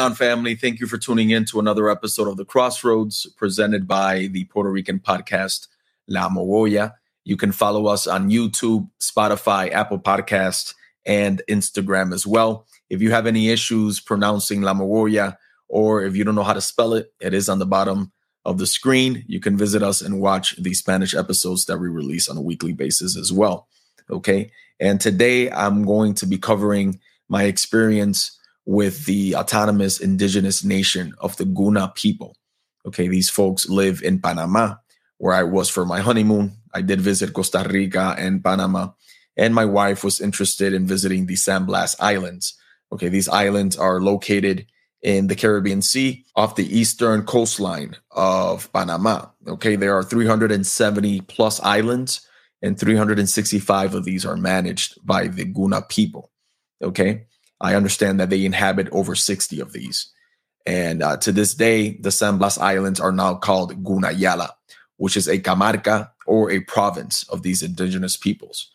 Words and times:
on, 0.00 0.14
family? 0.14 0.54
Thank 0.54 0.80
you 0.80 0.86
for 0.86 0.96
tuning 0.96 1.28
in 1.28 1.44
to 1.44 1.60
another 1.60 1.90
episode 1.90 2.26
of 2.26 2.38
The 2.38 2.44
Crossroads 2.46 3.26
presented 3.36 3.86
by 3.86 4.28
the 4.28 4.44
Puerto 4.44 4.70
Rican 4.70 4.98
podcast 4.98 5.68
La 6.08 6.30
Mogolla. 6.30 6.94
You 7.24 7.36
can 7.36 7.52
follow 7.52 7.86
us 7.86 8.06
on 8.06 8.30
YouTube, 8.30 8.88
Spotify, 8.98 9.70
Apple 9.70 9.98
Podcast, 9.98 10.74
and 11.04 11.42
Instagram 11.50 12.14
as 12.14 12.26
well. 12.26 12.66
If 12.88 13.02
you 13.02 13.10
have 13.10 13.26
any 13.26 13.50
issues 13.50 14.00
pronouncing 14.00 14.62
La 14.62 14.72
Mogolla 14.72 15.36
or 15.68 16.02
if 16.02 16.16
you 16.16 16.24
don't 16.24 16.34
know 16.34 16.44
how 16.44 16.54
to 16.54 16.62
spell 16.62 16.94
it, 16.94 17.12
it 17.20 17.34
is 17.34 17.50
on 17.50 17.58
the 17.58 17.66
bottom 17.66 18.10
of 18.46 18.56
the 18.56 18.66
screen. 18.66 19.22
You 19.28 19.38
can 19.38 19.58
visit 19.58 19.82
us 19.82 20.00
and 20.00 20.18
watch 20.18 20.56
the 20.56 20.72
Spanish 20.72 21.14
episodes 21.14 21.66
that 21.66 21.76
we 21.76 21.88
release 21.88 22.26
on 22.26 22.38
a 22.38 22.42
weekly 22.42 22.72
basis 22.72 23.18
as 23.18 23.30
well. 23.30 23.68
Okay. 24.08 24.50
And 24.80 24.98
today 24.98 25.50
I'm 25.50 25.84
going 25.84 26.14
to 26.14 26.26
be 26.26 26.38
covering 26.38 27.00
my 27.28 27.44
experience 27.44 28.38
with 28.66 29.06
the 29.06 29.34
autonomous 29.34 30.00
indigenous 30.00 30.62
nation 30.62 31.14
of 31.18 31.36
the 31.36 31.44
Guna 31.44 31.92
people. 31.94 32.36
Okay, 32.86 33.08
these 33.08 33.28
folks 33.28 33.68
live 33.68 34.02
in 34.02 34.20
Panama, 34.20 34.76
where 35.18 35.34
I 35.34 35.42
was 35.42 35.68
for 35.68 35.84
my 35.84 36.00
honeymoon. 36.00 36.52
I 36.72 36.82
did 36.82 37.00
visit 37.00 37.32
Costa 37.32 37.66
Rica 37.68 38.14
and 38.18 38.42
Panama, 38.42 38.90
and 39.36 39.54
my 39.54 39.64
wife 39.64 40.04
was 40.04 40.20
interested 40.20 40.72
in 40.72 40.86
visiting 40.86 41.26
the 41.26 41.36
San 41.36 41.64
Blas 41.64 41.96
Islands. 42.00 42.56
Okay, 42.92 43.08
these 43.08 43.28
islands 43.28 43.76
are 43.76 44.00
located 44.00 44.66
in 45.02 45.26
the 45.28 45.34
Caribbean 45.34 45.82
Sea 45.82 46.24
off 46.36 46.56
the 46.56 46.78
eastern 46.78 47.22
coastline 47.24 47.96
of 48.10 48.72
Panama. 48.72 49.26
Okay, 49.46 49.76
there 49.76 49.96
are 49.96 50.02
370 50.02 51.22
plus 51.22 51.60
islands, 51.60 52.26
and 52.62 52.78
365 52.78 53.94
of 53.94 54.04
these 54.04 54.26
are 54.26 54.36
managed 54.36 54.98
by 55.04 55.26
the 55.28 55.44
Guna 55.44 55.82
people. 55.82 56.30
Okay, 56.82 57.26
I 57.60 57.74
understand 57.74 58.20
that 58.20 58.30
they 58.30 58.44
inhabit 58.44 58.88
over 58.90 59.14
60 59.14 59.60
of 59.60 59.72
these. 59.72 60.10
And 60.66 61.02
uh, 61.02 61.16
to 61.18 61.32
this 61.32 61.54
day, 61.54 61.96
the 62.00 62.10
San 62.10 62.38
Blas 62.38 62.58
Islands 62.58 63.00
are 63.00 63.12
now 63.12 63.34
called 63.34 63.82
Gunayala, 63.84 64.50
which 64.96 65.16
is 65.16 65.28
a 65.28 65.38
camarca 65.38 66.10
or 66.26 66.50
a 66.50 66.60
province 66.60 67.24
of 67.24 67.42
these 67.42 67.62
indigenous 67.62 68.16
peoples. 68.16 68.70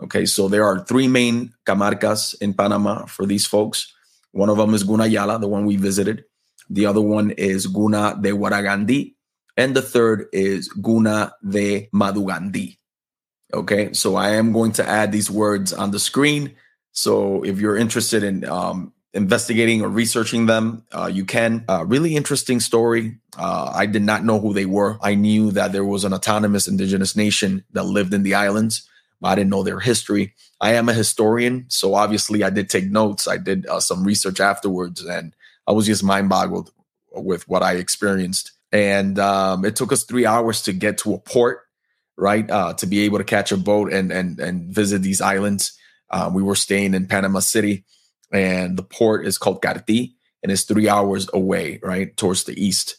Okay, 0.00 0.26
so 0.26 0.48
there 0.48 0.64
are 0.64 0.84
three 0.84 1.08
main 1.08 1.52
camarcas 1.66 2.34
in 2.40 2.54
Panama 2.54 3.06
for 3.06 3.26
these 3.26 3.46
folks. 3.46 3.92
One 4.30 4.48
of 4.48 4.56
them 4.56 4.74
is 4.74 4.84
Gunayala, 4.84 5.40
the 5.40 5.48
one 5.48 5.66
we 5.66 5.76
visited. 5.76 6.24
The 6.70 6.86
other 6.86 7.00
one 7.00 7.30
is 7.32 7.66
Guna 7.66 8.18
de 8.20 8.30
Waragandi. 8.30 9.14
And 9.56 9.74
the 9.74 9.82
third 9.82 10.26
is 10.32 10.68
Guna 10.68 11.32
de 11.48 11.88
Madugandi. 11.92 12.78
Okay, 13.52 13.92
so 13.94 14.14
I 14.14 14.30
am 14.30 14.52
going 14.52 14.72
to 14.72 14.86
add 14.86 15.10
these 15.10 15.30
words 15.30 15.72
on 15.72 15.90
the 15.90 15.98
screen 15.98 16.54
so 16.92 17.44
if 17.44 17.60
you're 17.60 17.76
interested 17.76 18.22
in 18.22 18.44
um, 18.44 18.92
investigating 19.14 19.82
or 19.82 19.88
researching 19.88 20.46
them, 20.46 20.84
uh, 20.92 21.10
you 21.12 21.24
can. 21.24 21.64
Uh, 21.68 21.84
really 21.86 22.16
interesting 22.16 22.60
story. 22.60 23.18
Uh, 23.36 23.72
I 23.74 23.86
did 23.86 24.02
not 24.02 24.24
know 24.24 24.38
who 24.38 24.52
they 24.52 24.66
were. 24.66 24.98
I 25.02 25.14
knew 25.14 25.50
that 25.52 25.72
there 25.72 25.84
was 25.84 26.04
an 26.04 26.12
autonomous 26.12 26.68
indigenous 26.68 27.16
nation 27.16 27.64
that 27.72 27.84
lived 27.84 28.12
in 28.12 28.22
the 28.22 28.34
islands, 28.34 28.88
but 29.20 29.28
I 29.28 29.34
didn't 29.36 29.50
know 29.50 29.62
their 29.62 29.80
history. 29.80 30.34
I 30.60 30.74
am 30.74 30.88
a 30.88 30.94
historian, 30.94 31.66
so 31.68 31.94
obviously 31.94 32.42
I 32.42 32.50
did 32.50 32.68
take 32.68 32.90
notes. 32.90 33.28
I 33.28 33.36
did 33.36 33.66
uh, 33.66 33.80
some 33.80 34.04
research 34.04 34.40
afterwards, 34.40 35.04
and 35.04 35.34
I 35.66 35.72
was 35.72 35.86
just 35.86 36.04
mind 36.04 36.28
boggled 36.28 36.70
with 37.12 37.48
what 37.48 37.62
I 37.62 37.74
experienced. 37.74 38.52
And 38.72 39.18
um, 39.18 39.64
it 39.64 39.76
took 39.76 39.92
us 39.92 40.04
three 40.04 40.26
hours 40.26 40.62
to 40.62 40.72
get 40.72 40.98
to 40.98 41.14
a 41.14 41.18
port, 41.18 41.60
right, 42.16 42.48
uh, 42.50 42.74
to 42.74 42.86
be 42.86 43.00
able 43.00 43.18
to 43.18 43.24
catch 43.24 43.52
a 43.52 43.56
boat 43.56 43.92
and 43.92 44.12
and 44.12 44.38
and 44.38 44.74
visit 44.74 45.02
these 45.02 45.20
islands. 45.20 45.77
Um, 46.10 46.34
we 46.34 46.42
were 46.42 46.54
staying 46.54 46.94
in 46.94 47.06
Panama 47.06 47.40
City, 47.40 47.84
and 48.32 48.76
the 48.76 48.82
port 48.82 49.26
is 49.26 49.38
called 49.38 49.62
Carti, 49.62 50.14
and 50.42 50.52
it's 50.52 50.62
three 50.62 50.88
hours 50.88 51.28
away, 51.32 51.80
right, 51.82 52.16
towards 52.16 52.44
the 52.44 52.62
east 52.62 52.96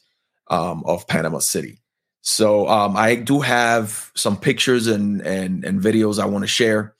um, 0.47 0.83
of 0.85 1.07
Panama 1.07 1.39
City. 1.39 1.79
So 2.21 2.67
um, 2.67 2.97
I 2.97 3.15
do 3.15 3.39
have 3.39 4.11
some 4.15 4.37
pictures 4.37 4.87
and 4.87 5.21
and, 5.21 5.63
and 5.63 5.81
videos 5.81 6.19
I 6.19 6.25
want 6.25 6.43
to 6.43 6.47
share. 6.47 6.93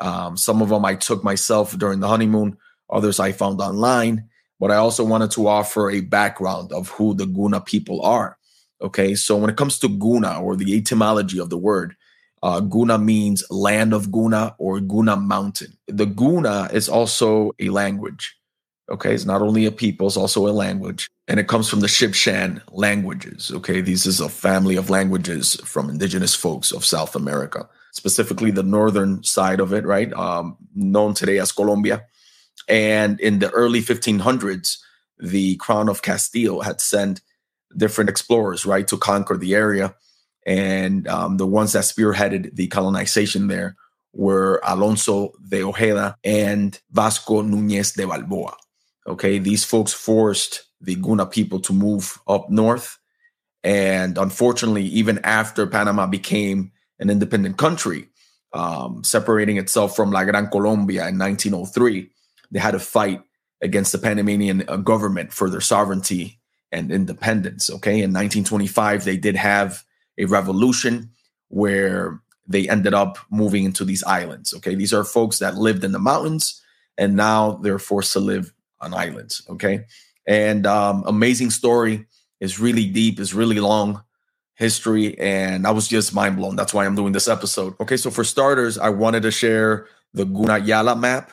Um, 0.00 0.36
some 0.36 0.62
of 0.62 0.68
them 0.68 0.84
I 0.84 0.94
took 0.94 1.24
myself 1.24 1.76
during 1.76 2.00
the 2.00 2.08
honeymoon. 2.08 2.56
Others 2.90 3.20
I 3.20 3.32
found 3.32 3.60
online. 3.60 4.28
But 4.58 4.70
I 4.70 4.76
also 4.76 5.04
wanted 5.04 5.30
to 5.32 5.48
offer 5.48 5.90
a 5.90 6.02
background 6.02 6.72
of 6.72 6.90
who 6.90 7.14
the 7.14 7.26
Guna 7.26 7.60
people 7.62 8.02
are. 8.02 8.36
Okay, 8.82 9.14
so 9.14 9.36
when 9.36 9.50
it 9.50 9.56
comes 9.56 9.78
to 9.78 9.88
Guna 9.88 10.40
or 10.40 10.56
the 10.56 10.76
etymology 10.76 11.38
of 11.38 11.50
the 11.50 11.58
word, 11.58 11.96
uh, 12.42 12.60
Guna 12.60 12.98
means 12.98 13.44
land 13.50 13.92
of 13.92 14.10
Guna 14.10 14.54
or 14.58 14.80
Guna 14.80 15.16
mountain. 15.16 15.76
The 15.86 16.06
Guna 16.06 16.70
is 16.72 16.88
also 16.88 17.52
a 17.58 17.68
language. 17.68 18.36
Okay, 18.90 19.14
it's 19.14 19.24
not 19.24 19.42
only 19.42 19.66
a 19.66 19.72
people, 19.72 20.08
it's 20.08 20.16
also 20.16 20.48
a 20.48 20.50
language. 20.50 21.08
And 21.28 21.38
it 21.38 21.46
comes 21.46 21.68
from 21.68 21.80
the 21.80 21.86
Chibchan 21.86 22.60
languages. 22.72 23.52
Okay, 23.54 23.80
this 23.80 24.04
is 24.04 24.20
a 24.20 24.28
family 24.28 24.76
of 24.76 24.90
languages 24.90 25.54
from 25.64 25.90
indigenous 25.90 26.34
folks 26.34 26.72
of 26.72 26.84
South 26.84 27.14
America, 27.14 27.68
specifically 27.92 28.50
the 28.50 28.64
northern 28.64 29.22
side 29.22 29.60
of 29.60 29.72
it, 29.72 29.84
right? 29.84 30.12
Um, 30.14 30.56
known 30.74 31.14
today 31.14 31.38
as 31.38 31.52
Colombia. 31.52 32.04
And 32.68 33.20
in 33.20 33.38
the 33.38 33.50
early 33.50 33.80
1500s, 33.80 34.78
the 35.18 35.56
Crown 35.56 35.88
of 35.88 36.02
Castile 36.02 36.62
had 36.62 36.80
sent 36.80 37.20
different 37.76 38.10
explorers, 38.10 38.66
right, 38.66 38.88
to 38.88 38.96
conquer 38.96 39.36
the 39.36 39.54
area 39.54 39.94
and 40.46 41.06
um, 41.08 41.36
the 41.36 41.46
ones 41.46 41.72
that 41.72 41.84
spearheaded 41.84 42.54
the 42.54 42.66
colonization 42.68 43.48
there 43.48 43.76
were 44.12 44.60
Alonso 44.64 45.32
de 45.48 45.62
Ojeda 45.62 46.16
and 46.24 46.80
Vasco 46.90 47.42
Nunez 47.42 47.92
de 47.92 48.06
Balboa. 48.06 48.56
Okay, 49.06 49.38
these 49.38 49.64
folks 49.64 49.92
forced 49.92 50.64
the 50.80 50.94
Guna 50.96 51.26
people 51.26 51.60
to 51.60 51.72
move 51.72 52.18
up 52.26 52.50
north. 52.50 52.98
And 53.62 54.16
unfortunately, 54.16 54.84
even 54.84 55.20
after 55.24 55.66
Panama 55.66 56.06
became 56.06 56.72
an 56.98 57.10
independent 57.10 57.58
country, 57.58 58.08
um, 58.52 59.04
separating 59.04 59.58
itself 59.58 59.94
from 59.94 60.10
La 60.10 60.24
Gran 60.24 60.48
Colombia 60.48 61.08
in 61.08 61.18
1903, 61.18 62.10
they 62.50 62.58
had 62.58 62.72
to 62.72 62.78
fight 62.78 63.22
against 63.62 63.92
the 63.92 63.98
Panamanian 63.98 64.64
uh, 64.68 64.76
government 64.76 65.32
for 65.32 65.50
their 65.50 65.60
sovereignty 65.60 66.40
and 66.72 66.90
independence. 66.90 67.70
Okay, 67.70 68.02
in 68.02 68.12
1925, 68.12 69.04
they 69.04 69.16
did 69.16 69.36
have 69.36 69.84
a 70.20 70.26
revolution 70.26 71.10
where 71.48 72.20
they 72.46 72.68
ended 72.68 72.94
up 72.94 73.18
moving 73.30 73.64
into 73.64 73.84
these 73.84 74.04
islands. 74.04 74.54
Okay, 74.54 74.74
these 74.76 74.94
are 74.94 75.04
folks 75.04 75.38
that 75.40 75.56
lived 75.56 75.84
in 75.84 75.92
the 75.92 75.98
mountains 75.98 76.62
and 76.98 77.16
now 77.16 77.58
they're 77.62 77.78
forced 77.78 78.12
to 78.12 78.20
live 78.20 78.52
on 78.80 78.94
islands. 78.94 79.42
Okay, 79.48 79.86
and 80.26 80.66
um, 80.66 81.02
amazing 81.06 81.50
story 81.50 82.06
It's 82.40 82.58
really 82.58 82.86
deep, 82.86 83.20
it's 83.20 83.34
really 83.34 83.60
long 83.60 84.02
history, 84.54 85.18
and 85.18 85.66
I 85.66 85.72
was 85.72 85.88
just 85.88 86.14
mind 86.14 86.36
blown. 86.36 86.56
That's 86.56 86.74
why 86.74 86.86
I'm 86.86 86.96
doing 86.96 87.12
this 87.12 87.28
episode. 87.28 87.74
Okay, 87.80 87.96
so 87.96 88.10
for 88.10 88.24
starters, 88.24 88.78
I 88.78 88.90
wanted 88.90 89.22
to 89.22 89.30
share 89.30 89.86
the 90.14 90.24
Gunayala 90.24 90.98
map. 90.98 91.32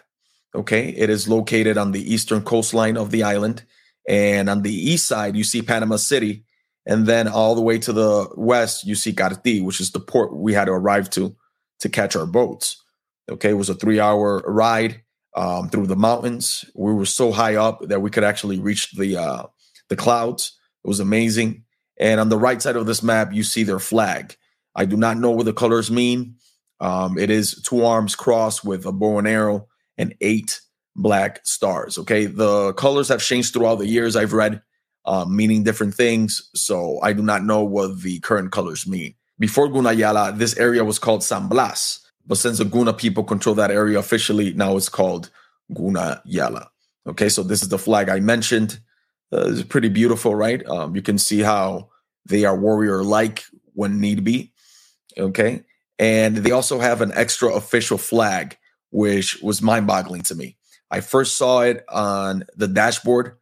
Okay, 0.55 0.89
it 0.89 1.09
is 1.09 1.27
located 1.27 1.77
on 1.77 1.91
the 1.91 2.03
eastern 2.13 2.41
coastline 2.41 2.97
of 2.97 3.11
the 3.11 3.23
island, 3.23 3.63
and 4.07 4.49
on 4.49 4.63
the 4.63 4.73
east 4.73 5.07
side, 5.07 5.35
you 5.35 5.43
see 5.43 5.61
Panama 5.61 5.97
City 5.97 6.43
and 6.87 7.05
then 7.05 7.27
all 7.27 7.53
the 7.53 7.61
way 7.61 7.77
to 7.77 7.91
the 7.91 8.29
west, 8.35 8.85
you 8.85 8.95
see 8.95 9.11
Carti, 9.11 9.61
which 9.61 9.81
is 9.81 9.91
the 9.91 9.99
port 9.99 10.33
we 10.33 10.53
had 10.53 10.65
to 10.65 10.71
arrive 10.71 11.09
to 11.11 11.35
to 11.81 11.89
catch 11.89 12.15
our 12.15 12.25
boats. 12.25 12.81
Okay, 13.29 13.49
it 13.49 13.57
was 13.57 13.69
a 13.69 13.75
three 13.75 13.99
hour 13.99 14.41
ride 14.47 15.03
um, 15.35 15.69
through 15.69 15.87
the 15.87 15.97
mountains. 15.97 16.65
We 16.73 16.93
were 16.93 17.05
so 17.05 17.31
high 17.31 17.56
up 17.56 17.81
that 17.81 18.01
we 18.01 18.09
could 18.09 18.23
actually 18.23 18.59
reach 18.59 18.94
the 18.94 19.17
uh, 19.17 19.44
the 19.89 19.97
clouds. 19.97 20.57
It 20.83 20.88
was 20.88 21.01
amazing. 21.01 21.65
And 22.00 22.21
on 22.21 22.29
the 22.29 22.38
right 22.38 22.62
side 22.62 22.77
of 22.77 22.85
this 22.85 23.03
map, 23.03 23.33
you 23.33 23.44
see 23.44 23.63
their 23.63 23.79
flag. 23.79 24.38
I 24.73 24.85
do 24.85 24.95
not 24.95 25.17
know 25.17 25.31
what 25.31 25.45
the 25.45 25.53
colors 25.53 25.91
mean. 25.91 26.35
Um, 26.79 27.17
it 27.17 27.29
is 27.29 27.62
two 27.63 27.83
arms 27.83 28.15
crossed 28.15 28.63
with 28.63 28.85
a 28.85 28.91
bow 28.94 29.17
and 29.17 29.27
arrow 29.27 29.67
and 29.97 30.15
eight 30.21 30.62
black 30.95 31.41
stars. 31.44 31.97
Okay, 31.97 32.27
the 32.27 32.73
colors 32.73 33.09
have 33.09 33.21
changed 33.21 33.53
throughout 33.53 33.79
the 33.79 33.88
years. 33.88 34.15
I've 34.15 34.33
read 34.33 34.62
um, 35.07 35.36
meaning 35.36 35.63
different 35.63 35.95
things. 35.95 36.50
So 36.54 37.00
I 37.01 37.13
do 37.13 37.24
not 37.24 37.44
know 37.44 37.63
what 37.63 38.01
the 38.01 38.19
current 38.19 38.51
colors 38.51 38.86
mean. 38.86 39.15
Before 39.39 39.69
Gunayala, 39.69 40.38
this 40.38 40.57
area 40.57 40.83
was 40.83 41.00
called 41.00 41.24
San 41.24 41.48
Blas. 41.48 42.06
But 42.27 42.38
since 42.38 42.57
the 42.57 42.65
Guna 42.65 42.92
people 42.92 43.24
control 43.24 43.56
that 43.56 43.71
area 43.71 43.98
officially, 43.98 44.54
now 44.54 44.75
it's 44.75 44.89
called 44.89 45.30
Gunayala. 45.71 46.68
Okay, 47.07 47.30
so 47.30 47.42
this 47.42 47.63
is 47.63 47.69
the 47.69 47.77
flag 47.80 48.09
I 48.09 48.19
mentioned. 48.19 48.80
Uh, 49.31 49.48
it's 49.48 49.63
pretty 49.63 49.88
beautiful, 49.88 50.36
right? 50.36 50.65
Um, 50.68 50.94
you 50.94 51.01
can 51.01 51.18
see 51.18 51.39
how 51.39 51.89
they 52.25 52.44
are 52.44 52.57
warrior 52.57 53.01
like 53.03 53.45
when 53.74 54.01
need 54.01 54.25
be. 54.25 54.51
Okay, 55.18 55.63
and 55.98 56.38
they 56.38 56.51
also 56.51 56.80
have 56.80 57.01
an 57.01 57.13
extra 57.13 57.53
official 57.53 57.98
flag, 57.98 58.57
which 58.92 59.42
was 59.42 59.62
mind 59.62 59.88
boggling 59.88 60.24
to 60.24 60.36
me. 60.36 60.57
I 60.92 61.00
first 61.00 61.38
saw 61.38 61.62
it 61.62 61.86
on 61.88 62.44
the 62.56 62.68
dashboard 62.68 63.38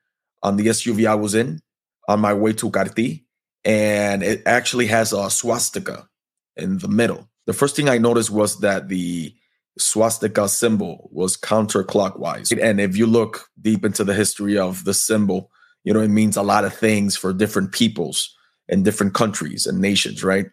on 0.46 0.58
the 0.58 0.68
SUV 0.68 1.08
I 1.08 1.16
was 1.16 1.34
in 1.34 1.60
on 2.08 2.20
my 2.20 2.34
way 2.34 2.54
to 2.54 2.70
Carti, 2.70 3.26
and 3.66 4.22
it 4.22 4.44
actually 4.46 4.86
has 4.88 5.12
a 5.12 5.30
swastika 5.32 6.08
in 6.56 6.78
the 6.78 6.88
middle. 6.88 7.28
The 7.48 7.54
first 7.54 7.76
thing 7.76 7.90
I 7.90 7.98
noticed 7.98 8.30
was 8.30 8.60
that 8.60 8.88
the 8.88 9.34
swastika 9.80 10.48
symbol 10.48 11.10
was 11.12 11.36
counterclockwise. 11.36 12.56
And 12.62 12.80
if 12.80 12.96
you 12.96 13.08
look 13.08 13.50
deep 13.60 13.84
into 13.84 14.04
the 14.04 14.14
history 14.14 14.58
of 14.58 14.86
the 14.86 14.94
symbol, 14.94 15.50
you 15.84 15.94
know, 15.94 16.00
it 16.02 16.10
means 16.10 16.38
a 16.38 16.44
lot 16.44 16.64
of 16.64 16.76
things 16.76 17.18
for 17.18 17.34
different 17.34 17.72
peoples 17.72 18.34
and 18.70 18.86
different 18.86 19.16
countries 19.16 19.66
and 19.66 19.82
nations, 19.82 20.24
right? 20.24 20.46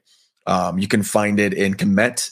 Um, 0.47 0.79
you 0.79 0.89
can 0.89 1.03
find 1.03 1.39
it 1.39 1.53
in 1.53 1.75
Kemet 1.75 2.31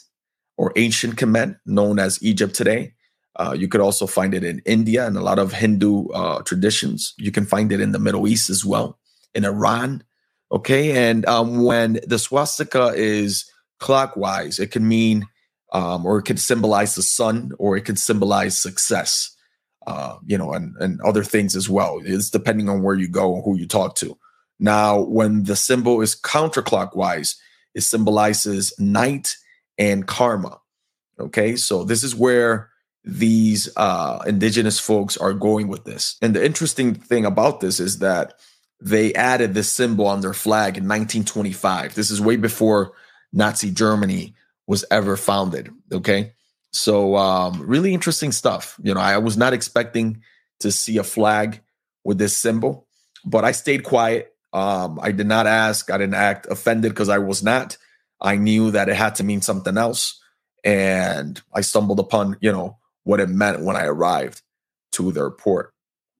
or 0.56 0.72
ancient 0.76 1.16
Kemet, 1.16 1.58
known 1.66 1.98
as 1.98 2.22
Egypt 2.22 2.54
today. 2.54 2.94
Uh, 3.40 3.54
you 3.56 3.68
could 3.68 3.80
also 3.80 4.06
find 4.06 4.34
it 4.34 4.44
in 4.44 4.60
India 4.66 5.06
and 5.06 5.16
a 5.16 5.22
lot 5.22 5.38
of 5.38 5.52
Hindu 5.52 6.08
uh, 6.08 6.42
traditions. 6.42 7.14
You 7.16 7.32
can 7.32 7.46
find 7.46 7.72
it 7.72 7.80
in 7.80 7.92
the 7.92 7.98
Middle 7.98 8.28
East 8.28 8.50
as 8.50 8.66
well, 8.66 8.98
in 9.34 9.46
Iran. 9.46 10.04
Okay. 10.52 11.08
And 11.08 11.24
um, 11.24 11.64
when 11.64 12.00
the 12.06 12.18
swastika 12.18 12.92
is 12.94 13.50
clockwise, 13.78 14.58
it 14.58 14.72
can 14.72 14.86
mean, 14.86 15.26
um, 15.72 16.04
or 16.04 16.18
it 16.18 16.24
can 16.24 16.36
symbolize 16.36 16.96
the 16.96 17.02
sun, 17.02 17.52
or 17.58 17.78
it 17.78 17.86
can 17.86 17.96
symbolize 17.96 18.60
success, 18.60 19.34
uh, 19.86 20.18
you 20.26 20.36
know, 20.36 20.52
and, 20.52 20.76
and 20.76 21.00
other 21.00 21.24
things 21.24 21.56
as 21.56 21.66
well. 21.66 21.98
It's 22.04 22.28
depending 22.28 22.68
on 22.68 22.82
where 22.82 22.96
you 22.96 23.08
go 23.08 23.36
and 23.36 23.42
who 23.42 23.56
you 23.56 23.66
talk 23.66 23.94
to. 23.96 24.18
Now, 24.58 25.00
when 25.00 25.44
the 25.44 25.56
symbol 25.56 26.02
is 26.02 26.20
counterclockwise, 26.20 27.36
it 27.74 27.82
symbolizes 27.82 28.74
night 28.78 29.36
and 29.78 30.06
karma. 30.06 30.60
Okay. 31.18 31.56
So 31.56 31.84
this 31.84 32.04
is 32.04 32.14
where 32.14 32.69
these 33.04 33.68
uh, 33.76 34.22
indigenous 34.26 34.78
folks 34.78 35.16
are 35.16 35.32
going 35.32 35.68
with 35.68 35.84
this. 35.84 36.16
And 36.20 36.34
the 36.34 36.44
interesting 36.44 36.94
thing 36.94 37.24
about 37.24 37.60
this 37.60 37.80
is 37.80 38.00
that 38.00 38.34
they 38.80 39.12
added 39.14 39.54
this 39.54 39.72
symbol 39.72 40.06
on 40.06 40.20
their 40.20 40.34
flag 40.34 40.76
in 40.76 40.84
1925. 40.84 41.94
This 41.94 42.10
is 42.10 42.20
way 42.20 42.36
before 42.36 42.92
Nazi 43.32 43.70
Germany 43.70 44.34
was 44.66 44.84
ever 44.90 45.16
founded. 45.16 45.70
Okay. 45.92 46.32
So, 46.72 47.16
um, 47.16 47.60
really 47.60 47.92
interesting 47.92 48.32
stuff. 48.32 48.78
You 48.82 48.94
know, 48.94 49.00
I 49.00 49.18
was 49.18 49.36
not 49.36 49.52
expecting 49.52 50.22
to 50.60 50.70
see 50.70 50.98
a 50.98 51.04
flag 51.04 51.60
with 52.04 52.18
this 52.18 52.36
symbol, 52.36 52.86
but 53.24 53.44
I 53.44 53.52
stayed 53.52 53.82
quiet. 53.82 54.32
Um, 54.52 54.98
I 55.02 55.12
did 55.12 55.26
not 55.26 55.46
ask, 55.46 55.90
I 55.90 55.98
didn't 55.98 56.14
act 56.14 56.46
offended 56.48 56.92
because 56.92 57.08
I 57.08 57.18
was 57.18 57.42
not. 57.42 57.76
I 58.20 58.36
knew 58.36 58.70
that 58.70 58.88
it 58.88 58.96
had 58.96 59.16
to 59.16 59.24
mean 59.24 59.40
something 59.40 59.76
else. 59.76 60.20
And 60.62 61.40
I 61.54 61.62
stumbled 61.62 62.00
upon, 62.00 62.36
you 62.40 62.52
know, 62.52 62.78
what 63.04 63.20
it 63.20 63.28
meant 63.28 63.62
when 63.62 63.76
I 63.76 63.84
arrived 63.84 64.42
to 64.92 65.12
their 65.12 65.30
port. 65.30 65.72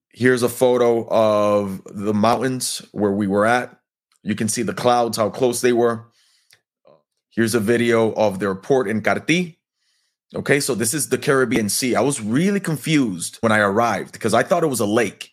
Here's 0.09 0.43
a 0.43 0.49
photo 0.49 1.07
of 1.09 1.81
the 1.85 2.13
mountains 2.13 2.81
where 2.91 3.11
we 3.11 3.27
were 3.27 3.45
at. 3.45 3.77
You 4.23 4.35
can 4.35 4.49
see 4.49 4.61
the 4.61 4.73
clouds, 4.73 5.17
how 5.17 5.29
close 5.29 5.61
they 5.61 5.73
were. 5.73 6.05
Here's 7.29 7.55
a 7.55 7.59
video 7.59 8.11
of 8.13 8.39
their 8.39 8.55
port 8.55 8.87
in 8.87 9.01
Carti. 9.01 9.57
Okay, 10.33 10.59
so 10.59 10.75
this 10.75 10.93
is 10.93 11.09
the 11.09 11.17
Caribbean 11.17 11.69
Sea. 11.69 11.95
I 11.95 12.01
was 12.01 12.21
really 12.21 12.59
confused 12.59 13.37
when 13.41 13.51
I 13.51 13.59
arrived 13.59 14.13
because 14.13 14.33
I 14.33 14.43
thought 14.43 14.63
it 14.63 14.67
was 14.67 14.79
a 14.79 14.85
lake, 14.85 15.31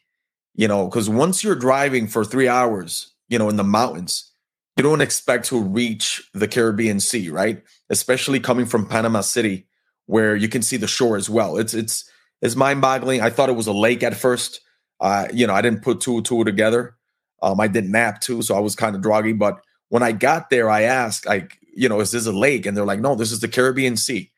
you 0.55 0.67
know, 0.67 0.87
because 0.87 1.09
once 1.09 1.45
you're 1.45 1.55
driving 1.55 2.09
for 2.09 2.25
three 2.25 2.49
hours, 2.49 3.15
you 3.29 3.39
know, 3.39 3.49
in 3.49 3.57
the 3.57 3.65
mountains, 3.65 4.33
you 4.77 4.83
don't 4.83 5.01
expect 5.01 5.47
to 5.47 5.61
reach 5.61 6.29
the 6.35 6.49
Caribbean 6.49 6.99
Sea, 6.99 7.31
right? 7.31 7.63
Especially 7.91 8.41
coming 8.41 8.67
from 8.67 8.87
Panama 8.87 9.21
City 9.21 9.68
where 10.09 10.35
you 10.35 10.49
can 10.49 10.63
see 10.63 10.79
the 10.79 10.89
shore 10.89 11.17
as 11.17 11.29
well. 11.29 11.59
It's 11.59 11.75
it's 11.75 12.11
it's 12.41 12.57
mind 12.57 12.81
boggling. 12.81 13.21
I 13.21 13.31
thought 13.31 13.51
it 13.51 13.57
was 13.57 13.67
a 13.67 13.73
lake 13.73 14.03
at 14.03 14.17
first. 14.17 14.61
Uh, 15.01 15.29
you 15.33 15.47
know, 15.47 15.55
I 15.55 15.61
didn't 15.61 15.83
put 15.83 16.01
two 16.01 16.17
and 16.17 16.25
two 16.25 16.43
together. 16.45 16.97
Um, 17.43 17.61
I 17.61 17.69
didn't 17.69 17.93
nap 17.93 18.21
too, 18.21 18.43
so 18.43 18.57
I 18.57 18.61
was 18.61 18.75
kind 18.75 18.97
of 18.97 19.03
droggy. 19.03 19.39
But 19.39 19.61
when 19.91 20.03
I 20.03 20.13
got 20.13 20.51
there, 20.51 20.71
I 20.71 20.83
asked, 20.83 21.27
like, 21.27 21.59
you 21.75 21.89
know, 21.89 22.01
is 22.01 22.11
this 22.11 22.27
a 22.27 22.33
lake? 22.33 22.67
And 22.67 22.77
they're 22.77 22.87
like, 22.87 23.01
no, 23.01 23.15
this 23.15 23.31
is 23.31 23.41
the 23.41 23.49
Caribbean 23.49 23.97
Sea. 23.97 24.31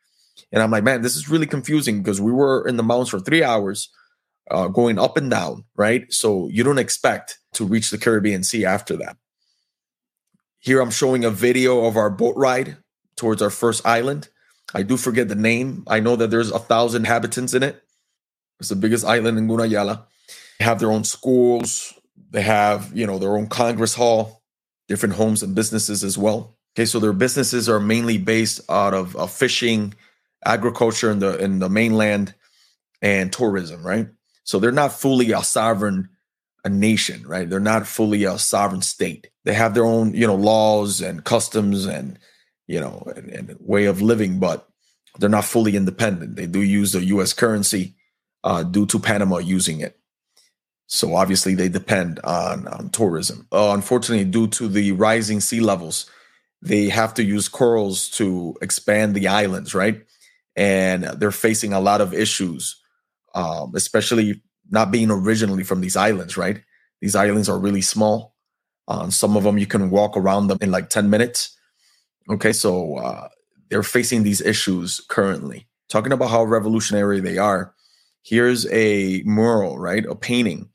And 0.52 0.62
I'm 0.62 0.70
like, 0.70 0.84
man, 0.84 1.02
this 1.02 1.16
is 1.16 1.30
really 1.30 1.46
confusing 1.46 2.02
because 2.02 2.20
we 2.20 2.32
were 2.32 2.66
in 2.66 2.76
the 2.76 2.82
mountains 2.82 3.10
for 3.10 3.20
three 3.20 3.44
hours, 3.44 3.90
uh, 4.50 4.68
going 4.68 4.98
up 4.98 5.16
and 5.16 5.30
down, 5.30 5.64
right? 5.76 6.12
So 6.12 6.48
you 6.48 6.64
don't 6.64 6.78
expect 6.78 7.38
to 7.54 7.64
reach 7.64 7.90
the 7.90 7.98
Caribbean 7.98 8.42
Sea 8.42 8.64
after 8.64 8.96
that. 8.96 9.16
Here 10.58 10.80
I'm 10.80 10.90
showing 10.90 11.24
a 11.24 11.30
video 11.30 11.84
of 11.84 11.96
our 11.96 12.10
boat 12.10 12.36
ride 12.36 12.76
towards 13.16 13.40
our 13.40 13.50
first 13.50 13.86
island. 13.86 14.28
I 14.74 14.82
do 14.82 14.96
forget 14.96 15.28
the 15.28 15.34
name. 15.34 15.84
I 15.86 16.00
know 16.00 16.16
that 16.16 16.30
there's 16.30 16.50
a 16.50 16.58
thousand 16.58 17.02
inhabitants 17.02 17.54
in 17.54 17.62
it. 17.62 17.82
It's 18.58 18.68
the 18.68 18.76
biggest 18.76 19.04
island 19.04 19.38
in 19.38 19.48
Gunayala. 19.48 20.04
They 20.58 20.64
have 20.64 20.78
their 20.78 20.92
own 20.92 21.04
schools. 21.04 21.94
They 22.30 22.42
have, 22.42 22.90
you 22.94 23.06
know, 23.06 23.18
their 23.18 23.36
own 23.36 23.48
Congress 23.48 23.94
Hall, 23.94 24.42
different 24.88 25.14
homes 25.14 25.42
and 25.42 25.54
businesses 25.54 26.04
as 26.04 26.16
well. 26.16 26.56
Okay, 26.76 26.84
so 26.84 27.00
their 27.00 27.12
businesses 27.12 27.68
are 27.68 27.80
mainly 27.80 28.18
based 28.18 28.60
out 28.70 28.94
of 28.94 29.16
uh, 29.16 29.26
fishing, 29.26 29.94
agriculture 30.44 31.10
in 31.10 31.18
the 31.18 31.36
in 31.38 31.58
the 31.58 31.68
mainland, 31.68 32.34
and 33.02 33.32
tourism, 33.32 33.84
right? 33.84 34.08
So 34.44 34.58
they're 34.58 34.70
not 34.70 34.92
fully 34.92 35.32
a 35.32 35.42
sovereign 35.42 36.10
a 36.64 36.68
nation, 36.68 37.26
right? 37.26 37.48
They're 37.48 37.60
not 37.60 37.86
fully 37.86 38.24
a 38.24 38.38
sovereign 38.38 38.82
state. 38.82 39.30
They 39.44 39.54
have 39.54 39.74
their 39.74 39.84
own, 39.84 40.14
you 40.14 40.26
know, 40.26 40.34
laws 40.34 41.00
and 41.00 41.24
customs 41.24 41.86
and 41.86 42.18
you 42.70 42.78
know, 42.78 43.02
and, 43.16 43.28
and, 43.30 43.56
way 43.58 43.86
of 43.86 44.00
living, 44.00 44.38
but 44.38 44.68
they're 45.18 45.28
not 45.28 45.44
fully 45.44 45.74
independent. 45.74 46.36
They 46.36 46.46
do 46.46 46.62
use 46.62 46.92
the 46.92 47.04
U.S. 47.16 47.32
currency 47.32 47.96
uh, 48.44 48.62
due 48.62 48.86
to 48.86 49.00
Panama 49.00 49.38
using 49.38 49.80
it. 49.80 49.98
So 50.86 51.16
obviously 51.16 51.56
they 51.56 51.68
depend 51.68 52.20
on, 52.22 52.68
on 52.68 52.90
tourism. 52.90 53.48
Uh, 53.50 53.72
unfortunately, 53.74 54.24
due 54.24 54.46
to 54.48 54.68
the 54.68 54.92
rising 54.92 55.40
sea 55.40 55.58
levels, 55.58 56.08
they 56.62 56.88
have 56.90 57.12
to 57.14 57.24
use 57.24 57.48
corals 57.48 58.08
to 58.10 58.56
expand 58.62 59.16
the 59.16 59.26
islands, 59.26 59.74
right? 59.74 60.02
And 60.54 61.02
they're 61.02 61.32
facing 61.32 61.72
a 61.72 61.80
lot 61.80 62.00
of 62.00 62.14
issues, 62.14 62.80
um, 63.34 63.72
especially 63.74 64.42
not 64.70 64.92
being 64.92 65.10
originally 65.10 65.64
from 65.64 65.80
these 65.80 65.96
islands, 65.96 66.36
right? 66.36 66.62
These 67.00 67.16
islands 67.16 67.48
are 67.48 67.58
really 67.58 67.82
small. 67.82 68.36
Uh, 68.86 69.10
some 69.10 69.36
of 69.36 69.42
them 69.42 69.58
you 69.58 69.66
can 69.66 69.90
walk 69.90 70.16
around 70.16 70.46
them 70.46 70.58
in 70.60 70.70
like 70.70 70.88
10 70.88 71.10
minutes 71.10 71.56
Okay, 72.28 72.52
so 72.52 72.96
uh, 72.96 73.28
they're 73.70 73.82
facing 73.82 74.22
these 74.22 74.40
issues 74.40 75.00
currently. 75.08 75.66
Talking 75.88 76.12
about 76.12 76.30
how 76.30 76.44
revolutionary 76.44 77.20
they 77.20 77.38
are, 77.38 77.74
here's 78.22 78.66
a 78.70 79.22
mural, 79.24 79.78
right? 79.78 80.04
A 80.06 80.14
painting 80.14 80.68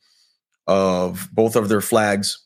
of 0.68 1.30
both 1.32 1.56
of 1.56 1.70
their 1.70 1.82
flags. 1.82 2.40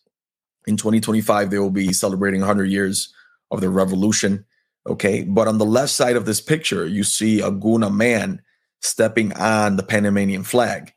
In 0.68 0.78
2025, 0.78 1.50
they 1.50 1.60
will 1.60 1.72
be 1.72 1.94
celebrating 1.94 2.42
100 2.42 2.66
years 2.66 3.14
of 3.50 3.62
their 3.62 3.72
revolution. 3.72 4.46
Okay, 4.88 5.24
but 5.24 5.48
on 5.48 5.58
the 5.58 5.66
left 5.66 5.92
side 5.92 6.16
of 6.16 6.26
this 6.26 6.42
picture, 6.42 6.86
you 6.86 7.04
see 7.04 7.42
a 7.42 7.52
Guna 7.52 7.90
man 7.90 8.42
stepping 8.82 9.34
on 9.34 9.76
the 9.78 9.84
Panamanian 9.84 10.44
flag. 10.44 10.94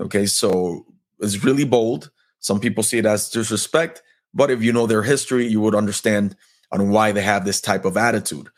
Okay, 0.00 0.26
so 0.26 0.86
it's 1.20 1.44
really 1.44 1.64
bold. 1.64 2.10
Some 2.40 2.60
people 2.60 2.82
see 2.82 2.98
it 2.98 3.06
as 3.06 3.28
disrespect, 3.28 4.02
but 4.34 4.50
if 4.50 4.62
you 4.62 4.72
know 4.72 4.86
their 4.86 5.02
history, 5.02 5.46
you 5.46 5.60
would 5.60 5.74
understand 5.74 6.36
on 6.72 6.90
why 6.90 7.12
they 7.12 7.22
have 7.22 7.44
this 7.44 7.60
type 7.60 7.84
of 7.84 7.96
attitude. 7.96 8.48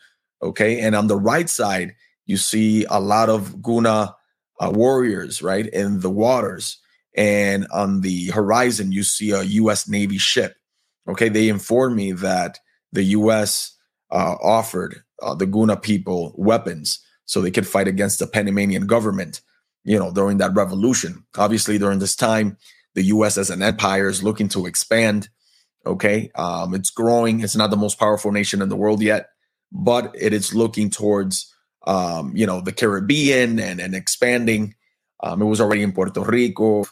Okay. 0.41 0.79
And 0.79 0.95
on 0.95 1.07
the 1.07 1.17
right 1.17 1.49
side, 1.49 1.95
you 2.25 2.37
see 2.37 2.85
a 2.89 2.99
lot 2.99 3.29
of 3.29 3.61
Guna 3.61 4.15
uh, 4.59 4.71
warriors, 4.73 5.41
right, 5.41 5.67
in 5.67 5.99
the 6.01 6.09
waters. 6.09 6.77
And 7.15 7.67
on 7.73 8.01
the 8.01 8.27
horizon, 8.27 8.91
you 8.91 9.03
see 9.03 9.31
a 9.31 9.41
U.S. 9.41 9.87
Navy 9.87 10.17
ship. 10.17 10.55
Okay. 11.07 11.29
They 11.29 11.49
informed 11.49 11.95
me 11.95 12.11
that 12.13 12.59
the 12.91 13.03
U.S. 13.03 13.75
Uh, 14.11 14.35
offered 14.41 15.03
uh, 15.21 15.35
the 15.35 15.45
Guna 15.45 15.77
people 15.77 16.33
weapons 16.37 16.99
so 17.25 17.41
they 17.41 17.51
could 17.51 17.67
fight 17.67 17.87
against 17.87 18.19
the 18.19 18.27
Panamanian 18.27 18.87
government, 18.87 19.41
you 19.83 19.99
know, 19.99 20.11
during 20.11 20.37
that 20.37 20.55
revolution. 20.55 21.23
Obviously, 21.37 21.77
during 21.77 21.99
this 21.99 22.15
time, 22.15 22.57
the 22.95 23.03
U.S. 23.03 23.37
as 23.37 23.49
an 23.49 23.61
empire 23.61 24.07
is 24.07 24.23
looking 24.23 24.49
to 24.49 24.65
expand 24.65 25.29
Okay. 25.85 26.29
Um, 26.35 26.73
it's 26.73 26.89
growing. 26.89 27.39
It's 27.41 27.55
not 27.55 27.69
the 27.69 27.77
most 27.77 27.99
powerful 27.99 28.31
nation 28.31 28.61
in 28.61 28.69
the 28.69 28.75
world 28.75 29.01
yet, 29.01 29.29
but 29.71 30.13
it 30.19 30.33
is 30.33 30.53
looking 30.53 30.89
towards, 30.89 31.53
um, 31.87 32.31
you 32.35 32.45
know, 32.45 32.61
the 32.61 32.73
Caribbean 32.73 33.59
and, 33.59 33.79
and 33.79 33.95
expanding. 33.95 34.75
Um, 35.21 35.41
it 35.41 35.45
was 35.45 35.61
already 35.61 35.81
in 35.81 35.93
Puerto 35.93 36.21
Rico. 36.21 36.85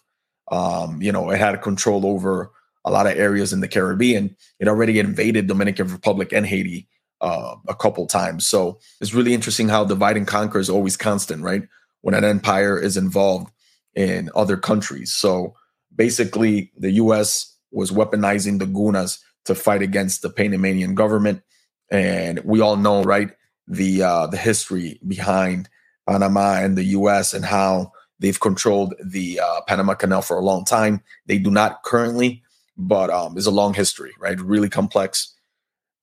Um, 0.50 1.02
you 1.02 1.12
know, 1.12 1.30
it 1.30 1.38
had 1.38 1.62
control 1.62 2.06
over 2.06 2.52
a 2.86 2.92
lot 2.92 3.08
of 3.08 3.18
areas 3.18 3.52
in 3.52 3.60
the 3.60 3.68
Caribbean. 3.68 4.36
It 4.60 4.70
already 4.70 5.00
invaded 5.00 5.48
Dominican 5.48 5.92
Republic 5.92 6.32
and 6.32 6.46
Haiti 6.46 6.88
uh, 7.20 7.56
a 7.68 7.76
couple 7.76 8.08
times. 8.08 8.48
So 8.48 8.80
it's 9.02 9.14
really 9.14 9.34
interesting 9.34 9.68
how 9.68 9.84
divide 9.84 10.16
and 10.16 10.28
conquer 10.28 10.60
is 10.60 10.70
always 10.70 10.96
constant, 10.96 11.44
right? 11.44 11.64
When 12.02 12.16
an 12.16 12.24
empire 12.24 12.80
is 12.80 12.96
involved 12.96 13.52
in 13.96 14.30
other 14.36 14.56
countries. 14.56 15.14
So 15.14 15.56
basically, 15.94 16.72
the 16.78 16.92
U.S 16.92 17.57
was 17.72 17.92
weaponizing 17.92 18.60
the 18.60 18.66
Gunas 18.66 19.20
to 19.46 19.56
fight 19.56 19.82
against 19.82 20.22
the 20.22 20.30
Panamanian 20.30 20.96
government. 20.96 21.42
And 21.90 22.40
we 22.44 22.62
all 22.62 22.76
know, 22.76 23.04
right, 23.04 23.32
the 23.68 24.04
uh, 24.04 24.28
the 24.28 24.38
history 24.38 25.00
behind 25.08 25.70
Panama 26.08 26.56
and 26.56 26.78
the 26.78 26.84
U.S. 26.84 27.34
and 27.34 27.46
how 27.46 27.92
they've 28.20 28.40
controlled 28.40 28.94
the 29.04 29.40
uh, 29.40 29.62
Panama 29.68 29.94
Canal 29.94 30.22
for 30.22 30.38
a 30.38 30.44
long 30.44 30.66
time. 30.66 31.02
They 31.26 31.38
do 31.38 31.52
not 31.52 31.84
currently, 31.84 32.44
but 32.78 33.10
um, 33.10 33.38
it's 33.38 33.46
a 33.46 33.52
long 33.52 33.74
history, 33.74 34.14
right? 34.20 34.40
Really 34.40 34.70
complex, 34.70 35.34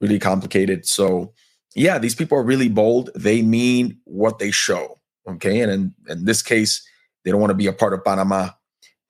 really 0.01 0.19
complicated. 0.19 0.87
So, 0.87 1.33
yeah, 1.75 1.99
these 1.99 2.15
people 2.15 2.39
are 2.39 2.45
really 2.45 2.69
bold. 2.69 3.11
They 3.15 3.43
mean 3.43 3.99
what 4.05 4.39
they 4.39 4.51
show. 4.51 5.01
Okay, 5.27 5.61
and 5.61 5.73
in, 5.73 5.95
in 6.09 6.25
this 6.27 6.43
case, 6.43 6.87
they 7.25 7.31
don't 7.31 7.41
want 7.41 7.51
to 7.51 7.57
be 7.57 7.67
a 7.67 7.73
part 7.73 7.95
of 7.95 8.05
Panama 8.05 8.51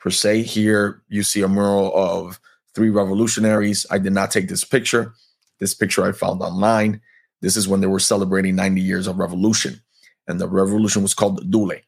per 0.05 0.11
se. 0.11 0.43
Here 0.43 1.03
you 1.09 1.23
see 1.23 1.41
a 1.41 1.49
mural 1.49 1.91
of 1.97 2.39
three 2.75 2.91
revolutionaries. 2.91 3.87
I 3.91 3.99
did 3.99 4.13
not 4.13 4.31
take 4.31 4.49
this 4.49 4.63
picture. 4.63 5.15
This 5.61 5.75
picture 5.75 6.05
I 6.05 6.13
found 6.13 6.43
online. 6.43 7.01
This 7.41 7.57
is 7.57 7.67
when 7.67 7.81
they 7.81 7.87
were 7.87 7.99
celebrating 7.99 8.55
90 8.55 8.83
years 8.83 9.07
of 9.07 9.19
revolution, 9.19 9.81
and 10.29 10.39
the 10.39 10.47
revolution 10.47 11.03
was 11.03 11.15
called 11.15 11.51
Dule. 11.51 11.81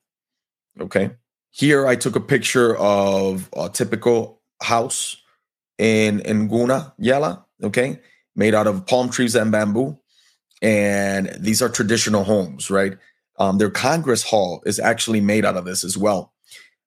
Okay. 0.81 1.11
Here 1.51 1.87
I 1.87 1.95
took 1.95 2.17
a 2.17 2.21
picture 2.21 2.77
of 2.77 3.51
a 3.55 3.69
typical 3.69 4.41
house 4.63 5.17
in 5.79 6.21
in 6.21 6.49
Guna, 6.49 6.95
Yala, 7.01 7.45
okay, 7.63 8.01
made 8.35 8.55
out 8.55 8.67
of 8.67 8.87
palm 8.87 9.11
trees 9.11 9.35
and 9.35 9.53
bamboo. 9.53 9.99
And 10.63 11.35
these 11.39 11.61
are 11.61 11.69
traditional 11.69 12.25
homes, 12.25 12.71
right? 12.71 12.97
Um, 13.39 13.59
their 13.59 13.71
Congress 13.71 14.23
Hall 14.23 14.63
is 14.65 14.79
actually 14.79 15.21
made 15.21 15.45
out 15.45 15.57
of 15.57 15.67
this 15.67 15.85
as 15.85 15.99
well. 15.99 16.33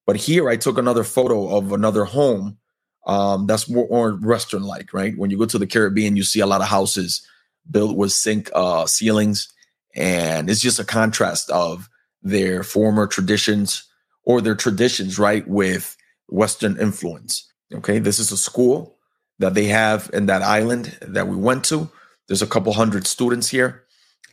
But 0.09 0.15
here 0.17 0.49
I 0.49 0.55
took 0.55 0.79
another 0.79 1.03
photo 1.03 1.55
of 1.55 1.71
another 1.71 2.03
home 2.03 2.57
um, 3.05 3.45
that's 3.45 3.69
more, 3.69 3.87
more 3.89 4.13
Western 4.13 4.63
like, 4.63 4.91
right? 4.91 5.15
When 5.15 5.29
you 5.29 5.37
go 5.37 5.45
to 5.45 5.59
the 5.59 5.67
Caribbean, 5.67 6.15
you 6.15 6.23
see 6.23 6.39
a 6.39 6.47
lot 6.47 6.61
of 6.61 6.67
houses 6.67 7.21
built 7.69 7.95
with 7.95 8.09
zinc 8.09 8.49
uh, 8.55 8.87
ceilings. 8.87 9.53
And 9.95 10.49
it's 10.49 10.61
just 10.61 10.79
a 10.79 10.83
contrast 10.83 11.51
of 11.51 11.89
their 12.23 12.63
former 12.63 13.05
traditions 13.05 13.83
or 14.23 14.41
their 14.41 14.55
traditions, 14.55 15.19
right, 15.19 15.47
with 15.47 15.95
Western 16.27 16.79
influence. 16.79 17.47
Okay, 17.71 17.99
this 17.99 18.17
is 18.17 18.31
a 18.31 18.37
school 18.37 18.97
that 19.37 19.53
they 19.53 19.65
have 19.65 20.09
in 20.11 20.25
that 20.25 20.41
island 20.41 20.97
that 21.03 21.27
we 21.27 21.35
went 21.35 21.65
to. 21.65 21.87
There's 22.27 22.41
a 22.41 22.47
couple 22.47 22.73
hundred 22.73 23.05
students 23.05 23.49
here, 23.49 23.83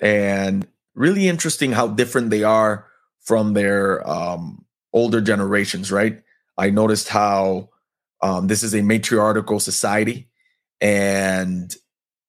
and 0.01 0.67
really 0.95 1.29
interesting 1.29 1.73
how 1.73 1.89
different 1.89 2.31
they 2.31 2.45
are 2.45 2.87
from 3.21 3.53
their 3.53 4.09
um, 4.09 4.66
older 4.97 5.21
generations, 5.21 5.93
right? 5.93 6.23
I 6.57 6.71
noticed 6.71 7.09
how 7.09 7.69
um, 8.23 8.47
this 8.47 8.63
is 8.63 8.75
a 8.75 8.81
matriarchal 8.81 9.61
society, 9.61 10.29
and 10.81 11.73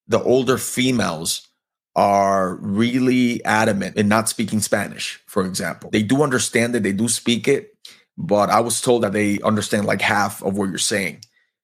the 0.08 0.22
older 0.22 0.58
females 0.58 1.48
are 1.96 2.56
really 2.56 3.44
adamant 3.46 3.96
in 3.96 4.10
not 4.10 4.30
speaking 4.30 4.60
Spanish, 4.60 5.20
for 5.28 5.46
example. 5.46 5.90
They 5.90 6.04
do 6.04 6.22
understand 6.22 6.76
it, 6.76 6.84
they 6.84 6.92
do 6.92 7.08
speak 7.08 7.48
it, 7.48 7.72
but 8.18 8.50
I 8.50 8.60
was 8.60 8.82
told 8.82 9.04
that 9.04 9.14
they 9.14 9.40
understand 9.42 9.86
like 9.86 10.02
half 10.02 10.44
of 10.44 10.58
what 10.58 10.70
you're 10.70 10.78
saying. 10.78 11.22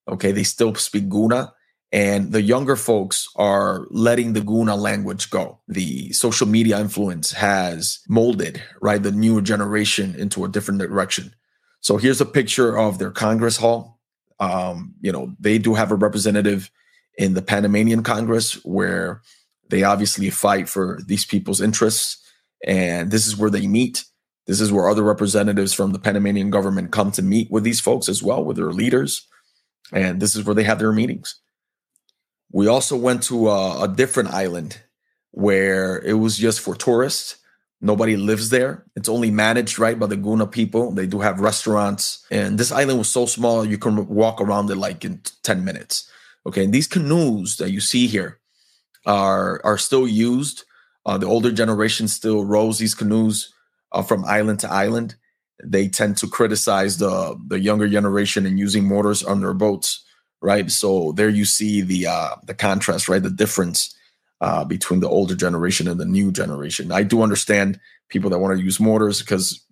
Okay, 0.08 0.32
they 0.32 0.44
still 0.44 0.74
speak 0.76 1.10
Guna, 1.10 1.54
and 1.94 2.32
the 2.32 2.42
younger 2.42 2.76
folks 2.76 3.30
are 3.36 3.86
letting 3.92 4.34
the 4.34 4.42
Guna 4.42 4.76
language 4.76 5.30
go. 5.30 5.60
The 5.68 6.12
social 6.12 6.48
media 6.48 6.80
influence 6.80 7.32
has 7.34 8.00
molded, 8.10 8.62
right, 8.82 9.02
the 9.02 9.12
newer 9.12 9.42
generation 9.42 10.16
into 10.16 10.44
a 10.44 10.50
different 10.50 10.80
direction. 10.80 11.36
So 11.82 11.98
here's 11.98 12.20
a 12.20 12.26
picture 12.26 12.76
of 12.76 12.98
their 12.98 13.12
Congress 13.12 13.58
Hall. 13.58 14.00
Um, 14.40 14.96
you 15.02 15.12
know, 15.12 15.36
they 15.40 15.60
do 15.60 15.76
have 15.76 15.92
a 15.92 15.96
representative 15.96 16.72
in 17.20 17.36
the 17.36 17.44
Panamanian 17.44 18.02
Congress 18.02 18.54
where 18.66 19.22
they 19.70 19.84
obviously 19.84 20.32
fight 20.32 20.68
for 20.68 21.00
these 21.06 21.26
people's 21.26 21.62
interests. 21.62 22.18
And 22.66 23.12
this 23.12 23.28
is 23.28 23.38
where 23.38 23.52
they 23.52 23.68
meet. 23.68 24.04
This 24.48 24.62
is 24.62 24.72
where 24.72 24.90
other 24.90 25.04
representatives 25.04 25.74
from 25.74 25.94
the 25.94 26.00
Panamanian 26.00 26.50
government 26.50 26.92
come 26.92 27.12
to 27.12 27.22
meet 27.22 27.52
with 27.52 27.64
these 27.64 27.80
folks 27.80 28.10
as 28.10 28.24
well, 28.24 28.44
with 28.44 28.58
their 28.58 28.72
leaders. 28.72 29.28
And 29.92 30.20
this 30.20 30.36
is 30.36 30.44
where 30.44 30.56
they 30.56 30.64
have 30.64 30.80
their 30.80 30.92
meetings. 30.92 31.40
We 32.54 32.68
also 32.68 32.96
went 32.96 33.24
to 33.24 33.50
a, 33.50 33.84
a 33.84 33.88
different 33.88 34.30
island 34.30 34.80
where 35.32 36.00
it 36.00 36.14
was 36.14 36.38
just 36.38 36.62
for 36.62 36.76
tourists. 36.76 37.38
Nobody 37.82 38.16
lives 38.16 38.50
there. 38.50 38.86
It's 38.96 39.10
only 39.10 39.32
managed 39.32 39.80
right 39.80 40.00
by 40.00 40.06
the 40.06 40.16
Guna 40.16 40.48
people. 40.48 40.92
They 40.92 41.08
do 41.08 41.20
have 41.20 41.42
restaurants. 41.42 42.26
And 42.32 42.58
this 42.58 42.72
island 42.72 43.00
was 43.00 43.10
so 43.10 43.26
small, 43.26 43.66
you 43.66 43.78
can 43.78 44.08
walk 44.08 44.40
around 44.40 44.70
it 44.70 44.76
like 44.76 45.04
in 45.04 45.22
10 45.42 45.66
minutes. 45.66 46.10
Okay. 46.46 46.64
And 46.64 46.74
these 46.74 46.88
canoes 46.88 47.58
that 47.58 47.72
you 47.72 47.82
see 47.82 48.08
here 48.08 48.40
are, 49.06 49.60
are 49.66 49.78
still 49.78 50.08
used. 50.08 50.64
Uh, 51.06 51.18
the 51.18 51.28
older 51.28 51.52
generation 51.52 52.08
still 52.08 52.46
rows 52.46 52.80
these 52.80 52.96
canoes 52.96 53.54
uh, 53.92 54.04
from 54.04 54.24
island 54.26 54.60
to 54.60 54.72
island. 54.72 55.16
They 55.64 55.88
tend 55.88 56.18
to 56.18 56.28
criticize 56.28 56.98
the 56.98 57.40
the 57.48 57.60
younger 57.60 57.88
generation 57.88 58.46
in 58.46 58.58
using 58.58 58.88
motors 58.88 59.24
on 59.24 59.40
their 59.40 59.54
boats, 59.54 60.04
right? 60.44 60.70
So 60.70 61.14
there 61.14 61.30
you 61.30 61.46
see 61.46 61.82
the 61.82 62.08
uh, 62.08 62.36
the 62.46 62.54
contrast, 62.54 63.10
right? 63.10 63.24
The 63.24 63.30
difference 63.30 63.96
uh, 64.42 64.66
between 64.66 65.00
the 65.00 65.10
older 65.10 65.36
generation 65.36 65.88
and 65.88 66.00
the 66.00 66.06
new 66.06 66.32
generation. 66.32 66.92
I 66.92 67.04
do 67.04 67.22
understand 67.22 67.80
people 68.10 68.30
that 68.30 68.40
want 68.40 68.58
to 68.58 68.64
use 68.64 68.80
motors 68.80 69.22
because 69.22 69.66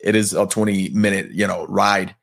it 0.00 0.14
is 0.14 0.32
a 0.34 0.46
20 0.46 0.90
minute 0.90 1.32
you 1.32 1.46
know 1.46 1.66
ride 1.66 2.14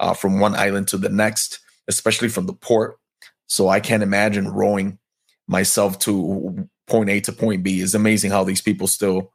uh, 0.00 0.12
from 0.12 0.40
one 0.40 0.54
island 0.54 0.88
to 0.88 0.98
the 0.98 1.08
next, 1.08 1.60
especially 1.88 2.28
from 2.28 2.46
the 2.46 2.52
port. 2.52 2.98
So 3.46 3.68
I 3.68 3.80
can't 3.80 4.02
imagine 4.02 4.48
rowing 4.52 4.98
myself 5.46 5.98
to 6.00 6.68
point 6.86 7.10
A 7.10 7.20
to 7.20 7.32
point 7.32 7.62
B. 7.62 7.80
It's 7.80 7.94
amazing 7.94 8.30
how 8.30 8.44
these 8.44 8.62
people 8.62 8.86
still 8.86 9.32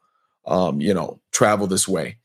um, 0.47 0.79
you 0.81 0.93
know, 0.93 1.19
travel 1.31 1.67
this 1.67 1.87
way. 1.87 2.17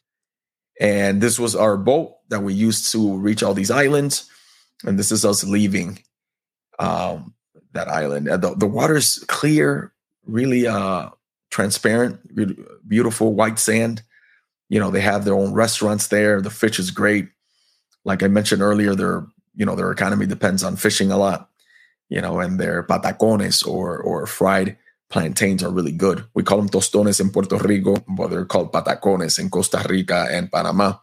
And 0.81 1.21
this 1.21 1.39
was 1.39 1.55
our 1.55 1.77
boat 1.77 2.17
that 2.29 2.43
we 2.43 2.55
used 2.55 2.91
to 2.93 3.17
reach 3.19 3.43
all 3.43 3.53
these 3.53 3.71
islands. 3.71 4.31
And 4.85 4.99
this 4.99 5.13
is 5.13 5.25
us 5.25 5.45
leaving 5.45 5.99
um, 6.79 7.35
that 7.73 7.89
island. 7.89 8.27
The, 8.27 8.55
the 8.57 8.67
water's 8.67 9.19
clear, 9.29 9.93
really 10.27 10.67
uh, 10.67 11.11
transparent, 11.51 12.21
beautiful 12.89 13.35
white 13.35 13.59
sand. 13.59 14.03
You 14.69 14.81
know, 14.81 14.91
they 14.91 15.01
have 15.01 15.25
their 15.25 15.35
own 15.35 15.53
restaurants 15.53 16.09
there. 16.09 16.41
The 16.41 16.51
fish 16.51 16.79
is 16.79 16.91
great. 16.91 17.29
Like 18.05 18.23
I 18.23 18.29
mentioned 18.29 18.63
earlier, 18.63 18.95
their 18.95 19.27
you 19.55 19.67
know 19.67 19.77
their 19.77 19.93
economy 19.93 20.27
depends 20.27 20.65
on 20.65 20.77
fishing 20.77 21.13
a 21.13 21.19
lot. 21.19 21.51
You 22.09 22.21
know, 22.21 22.41
and 22.41 22.59
their 22.59 22.83
patacones 22.83 23.67
or 23.67 23.99
or 23.99 24.27
fried 24.27 24.77
plantains 25.13 25.63
are 25.63 25.71
really 25.71 25.93
good. 25.93 26.25
We 26.35 26.43
call 26.43 26.57
them 26.59 26.71
tostones 26.71 27.21
in 27.21 27.31
Puerto 27.31 27.59
Rico, 27.59 27.97
but 28.09 28.29
they're 28.29 28.47
called 28.47 28.73
patacones 28.73 29.39
in 29.39 29.51
Costa 29.51 29.85
Rica 29.89 30.27
and 30.31 30.51
Panama. 30.51 30.95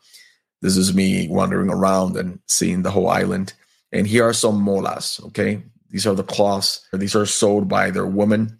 This 0.61 0.75
is 0.75 0.93
me 0.93 1.27
wandering 1.29 1.69
around 1.69 2.17
and 2.17 2.39
seeing 2.47 2.81
the 2.81 2.91
whole 2.91 3.07
island. 3.07 3.53
And 3.91 4.07
here 4.07 4.23
are 4.27 4.33
some 4.33 4.63
molas, 4.63 5.23
okay? 5.27 5.63
These 5.89 6.05
are 6.05 6.15
the 6.15 6.23
cloths. 6.23 6.87
These 6.93 7.15
are 7.15 7.25
sold 7.25 7.67
by 7.67 7.91
their 7.91 8.05
women, 8.05 8.59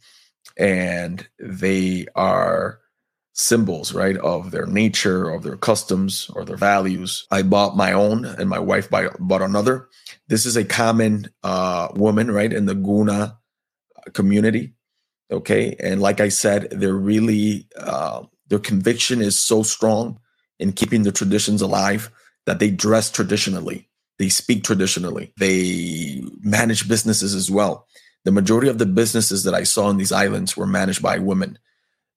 and 0.58 1.28
they 1.40 2.08
are 2.16 2.80
symbols, 3.34 3.94
right, 3.94 4.18
of 4.18 4.52
their 4.52 4.66
nature, 4.66 5.30
of 5.30 5.44
their 5.44 5.56
customs, 5.56 6.30
or 6.34 6.44
their 6.44 6.58
values. 6.58 7.28
I 7.32 7.44
bought 7.44 7.78
my 7.78 7.94
own, 7.94 8.26
and 8.26 8.50
my 8.50 8.60
wife 8.60 8.90
bought 8.90 9.42
another. 9.42 9.88
This 10.28 10.46
is 10.46 10.58
a 10.58 10.66
common 10.66 11.30
uh, 11.44 11.90
woman, 11.96 12.32
right, 12.32 12.52
in 12.52 12.66
the 12.66 12.76
Guna 12.76 13.38
community 14.14 14.74
Okay. 15.32 15.76
And 15.80 16.02
like 16.02 16.20
I 16.20 16.30
said, 16.30 16.70
they're 16.72 16.94
really, 16.94 17.68
uh, 17.78 18.24
their 18.48 18.60
conviction 18.60 19.22
is 19.22 19.40
so 19.40 19.64
strong 19.64 20.20
in 20.58 20.74
keeping 20.74 21.04
the 21.04 21.12
traditions 21.12 21.62
alive 21.62 22.12
that 22.46 22.60
they 22.60 22.72
dress 22.72 23.12
traditionally, 23.12 23.89
they 24.20 24.30
speak 24.30 24.64
traditionally, 24.64 25.34
they 25.38 26.22
manage 26.42 26.88
businesses 26.88 27.34
as 27.34 27.50
well. 27.50 27.88
The 28.26 28.32
majority 28.32 28.68
of 28.68 28.78
the 28.78 28.86
businesses 28.86 29.44
that 29.46 29.56
I 29.56 29.64
saw 29.64 29.90
in 29.90 29.98
these 29.98 30.12
islands 30.12 30.56
were 30.56 30.68
managed 30.68 31.02
by 31.02 31.18
women. 31.18 31.58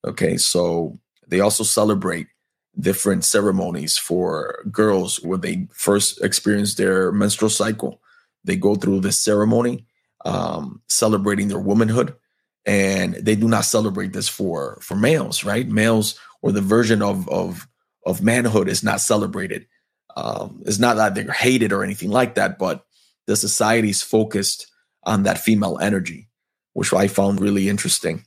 Okay. 0.05 0.37
So 0.37 0.99
they 1.29 1.41
also 1.41 1.65
celebrate 1.65 2.27
different 2.79 3.25
ceremonies 3.25 3.97
for 3.97 4.65
girls 4.71 5.21
when 5.23 5.41
they 5.41 5.69
first 5.73 6.23
experience 6.23 6.75
their 6.75 7.13
menstrual 7.13 7.51
cycle. 7.51 8.03
They 8.45 8.57
go 8.57 8.75
through 8.75 9.01
this 9.01 9.21
ceremony, 9.21 9.87
um, 10.25 10.83
celebrating 10.89 11.49
their 11.49 11.61
womanhood 11.61 12.17
and 12.65 13.15
they 13.15 13.35
do 13.35 13.49
not 13.49 13.65
celebrate 13.65 14.13
this 14.13 14.29
for 14.29 14.79
for 14.81 14.95
males 14.95 15.45
right 15.45 15.69
males 15.69 16.19
or 16.43 16.53
the 16.53 16.61
version 16.61 17.03
of 17.03 17.29
of 17.29 17.67
of 18.07 18.23
manhood 18.23 18.69
is 18.69 18.83
not 18.83 19.01
celebrated 19.01 19.67
um 20.17 20.63
it's 20.67 20.79
not 20.79 20.97
that 20.97 21.15
they're 21.15 21.33
hated 21.33 21.73
or 21.73 21.83
anything 21.83 22.11
like 22.11 22.35
that 22.35 22.59
but 22.59 22.85
the 23.27 23.37
society 23.37 23.91
is 23.91 24.03
focused 24.03 24.67
on 25.05 25.23
that 25.23 25.39
female 25.39 25.79
energy 25.81 26.29
which 26.73 26.93
i 26.93 27.07
found 27.09 27.41
really 27.41 27.69
interesting 27.69 28.25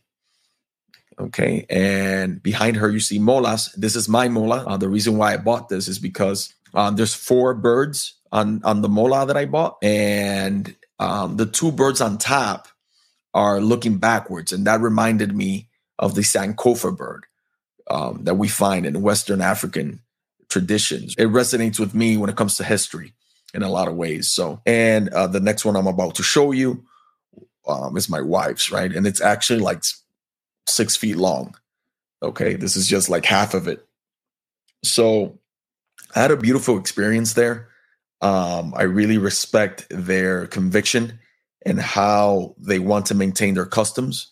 okay 1.19 1.65
and 1.69 2.41
behind 2.43 2.75
her 2.75 2.89
you 2.89 2.99
see 2.99 3.19
molas 3.19 3.73
this 3.75 3.95
is 3.95 4.09
my 4.09 4.27
mola 4.27 4.65
uh, 4.65 4.77
the 4.77 4.89
reason 4.89 5.17
why 5.17 5.33
i 5.33 5.37
bought 5.37 5.69
this 5.69 5.87
is 5.87 5.99
because 5.99 6.53
um, 6.73 6.95
there's 6.97 7.13
four 7.13 7.53
birds 7.53 8.15
on 8.31 8.61
on 8.63 8.81
the 8.81 8.89
mola 8.89 9.25
that 9.25 9.37
i 9.37 9.45
bought 9.45 9.77
and 9.81 10.75
um, 10.99 11.37
the 11.37 11.45
two 11.45 11.71
birds 11.71 12.01
on 12.01 12.17
top 12.17 12.67
are 13.33 13.59
looking 13.59 13.97
backwards. 13.97 14.53
And 14.53 14.65
that 14.65 14.79
reminded 14.79 15.35
me 15.35 15.69
of 15.99 16.15
the 16.15 16.21
Sankofa 16.21 16.95
bird 16.95 17.25
um, 17.89 18.23
that 18.23 18.35
we 18.35 18.47
find 18.47 18.85
in 18.85 19.01
Western 19.01 19.41
African 19.41 20.01
traditions. 20.55 21.15
It 21.17 21.27
resonates 21.27 21.81
with 21.81 21.93
me 21.93 22.15
when 22.15 22.29
it 22.29 22.37
comes 22.37 22.55
to 22.55 22.63
history 22.63 23.13
in 23.53 23.61
a 23.61 23.69
lot 23.69 23.89
of 23.89 23.95
ways. 23.95 24.31
So, 24.31 24.61
and 24.65 25.09
uh, 25.09 25.27
the 25.27 25.41
next 25.41 25.65
one 25.65 25.75
I'm 25.75 25.85
about 25.85 26.15
to 26.15 26.23
show 26.23 26.53
you 26.53 26.85
um, 27.67 27.97
is 27.97 28.07
my 28.07 28.21
wife's, 28.21 28.71
right? 28.71 28.89
And 28.89 29.05
it's 29.05 29.19
actually 29.19 29.59
like 29.59 29.83
six 30.65 30.95
feet 30.95 31.17
long. 31.17 31.55
Okay. 32.23 32.55
This 32.55 32.77
is 32.77 32.87
just 32.87 33.09
like 33.09 33.25
half 33.25 33.53
of 33.53 33.67
it. 33.67 33.85
So, 34.81 35.39
I 36.15 36.21
had 36.21 36.31
a 36.31 36.37
beautiful 36.37 36.79
experience 36.79 37.33
there. 37.33 37.67
Um, 38.21 38.73
I 38.77 38.83
really 38.83 39.17
respect 39.17 39.87
their 39.89 40.47
conviction 40.47 41.19
and 41.65 41.81
how 41.81 42.55
they 42.57 42.79
want 42.79 43.07
to 43.07 43.15
maintain 43.15 43.55
their 43.55 43.65
customs 43.65 44.31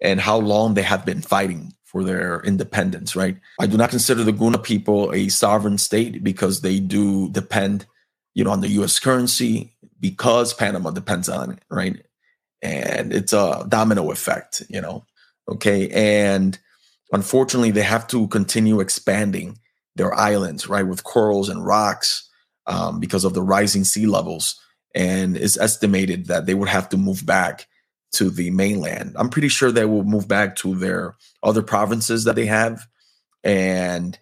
and 0.00 0.20
how 0.20 0.38
long 0.38 0.74
they 0.74 0.82
have 0.82 1.04
been 1.04 1.22
fighting 1.22 1.72
for 1.96 2.04
their 2.04 2.42
independence, 2.42 3.16
right? 3.16 3.38
I 3.58 3.66
do 3.66 3.78
not 3.78 3.88
consider 3.88 4.22
the 4.22 4.30
Guna 4.30 4.58
people 4.58 5.10
a 5.14 5.30
sovereign 5.30 5.78
state 5.78 6.22
because 6.22 6.60
they 6.60 6.78
do 6.78 7.30
depend, 7.30 7.86
you 8.34 8.44
know, 8.44 8.50
on 8.50 8.60
the 8.60 8.68
US 8.80 9.00
currency 9.00 9.74
because 9.98 10.52
Panama 10.52 10.90
depends 10.90 11.30
on 11.30 11.52
it, 11.52 11.60
right? 11.70 12.04
And 12.60 13.14
it's 13.14 13.32
a 13.32 13.64
domino 13.66 14.10
effect, 14.10 14.62
you 14.68 14.78
know. 14.78 15.06
Okay. 15.48 15.88
And 15.88 16.58
unfortunately, 17.12 17.70
they 17.70 17.80
have 17.80 18.06
to 18.08 18.28
continue 18.28 18.80
expanding 18.80 19.58
their 19.94 20.12
islands, 20.12 20.68
right, 20.68 20.86
with 20.86 21.02
corals 21.02 21.48
and 21.48 21.64
rocks 21.64 22.28
um, 22.66 23.00
because 23.00 23.24
of 23.24 23.32
the 23.32 23.40
rising 23.40 23.84
sea 23.84 24.04
levels. 24.04 24.60
And 24.94 25.34
it's 25.34 25.56
estimated 25.56 26.26
that 26.26 26.44
they 26.44 26.52
would 26.52 26.68
have 26.68 26.90
to 26.90 26.98
move 26.98 27.24
back 27.24 27.66
to 28.16 28.30
the 28.30 28.50
mainland. 28.50 29.14
I'm 29.16 29.28
pretty 29.28 29.48
sure 29.48 29.70
they 29.70 29.84
will 29.84 30.04
move 30.04 30.26
back 30.26 30.56
to 30.56 30.74
their 30.74 31.16
other 31.42 31.62
provinces 31.62 32.24
that 32.24 32.34
they 32.34 32.46
have. 32.46 32.86
And 33.44 34.18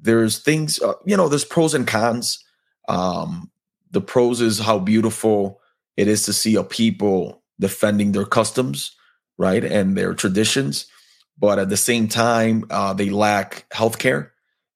there's 0.00 0.38
things, 0.38 0.80
uh, 0.80 0.94
you 1.04 1.16
know, 1.16 1.28
there's 1.28 1.44
pros 1.44 1.74
and 1.74 1.86
cons. 1.86 2.44
Um, 2.88 3.50
the 3.90 4.00
pros 4.00 4.40
is 4.40 4.58
how 4.58 4.78
beautiful 4.78 5.60
it 5.96 6.08
is 6.08 6.24
to 6.24 6.32
see 6.32 6.56
a 6.56 6.64
people 6.64 7.42
defending 7.58 8.12
their 8.12 8.26
customs, 8.26 8.94
right, 9.38 9.64
and 9.64 9.96
their 9.96 10.14
traditions. 10.14 10.86
But 11.38 11.58
at 11.58 11.68
the 11.68 11.76
same 11.76 12.08
time, 12.08 12.64
uh, 12.70 12.94
they 12.94 13.10
lack 13.10 13.66
healthcare, 13.70 14.30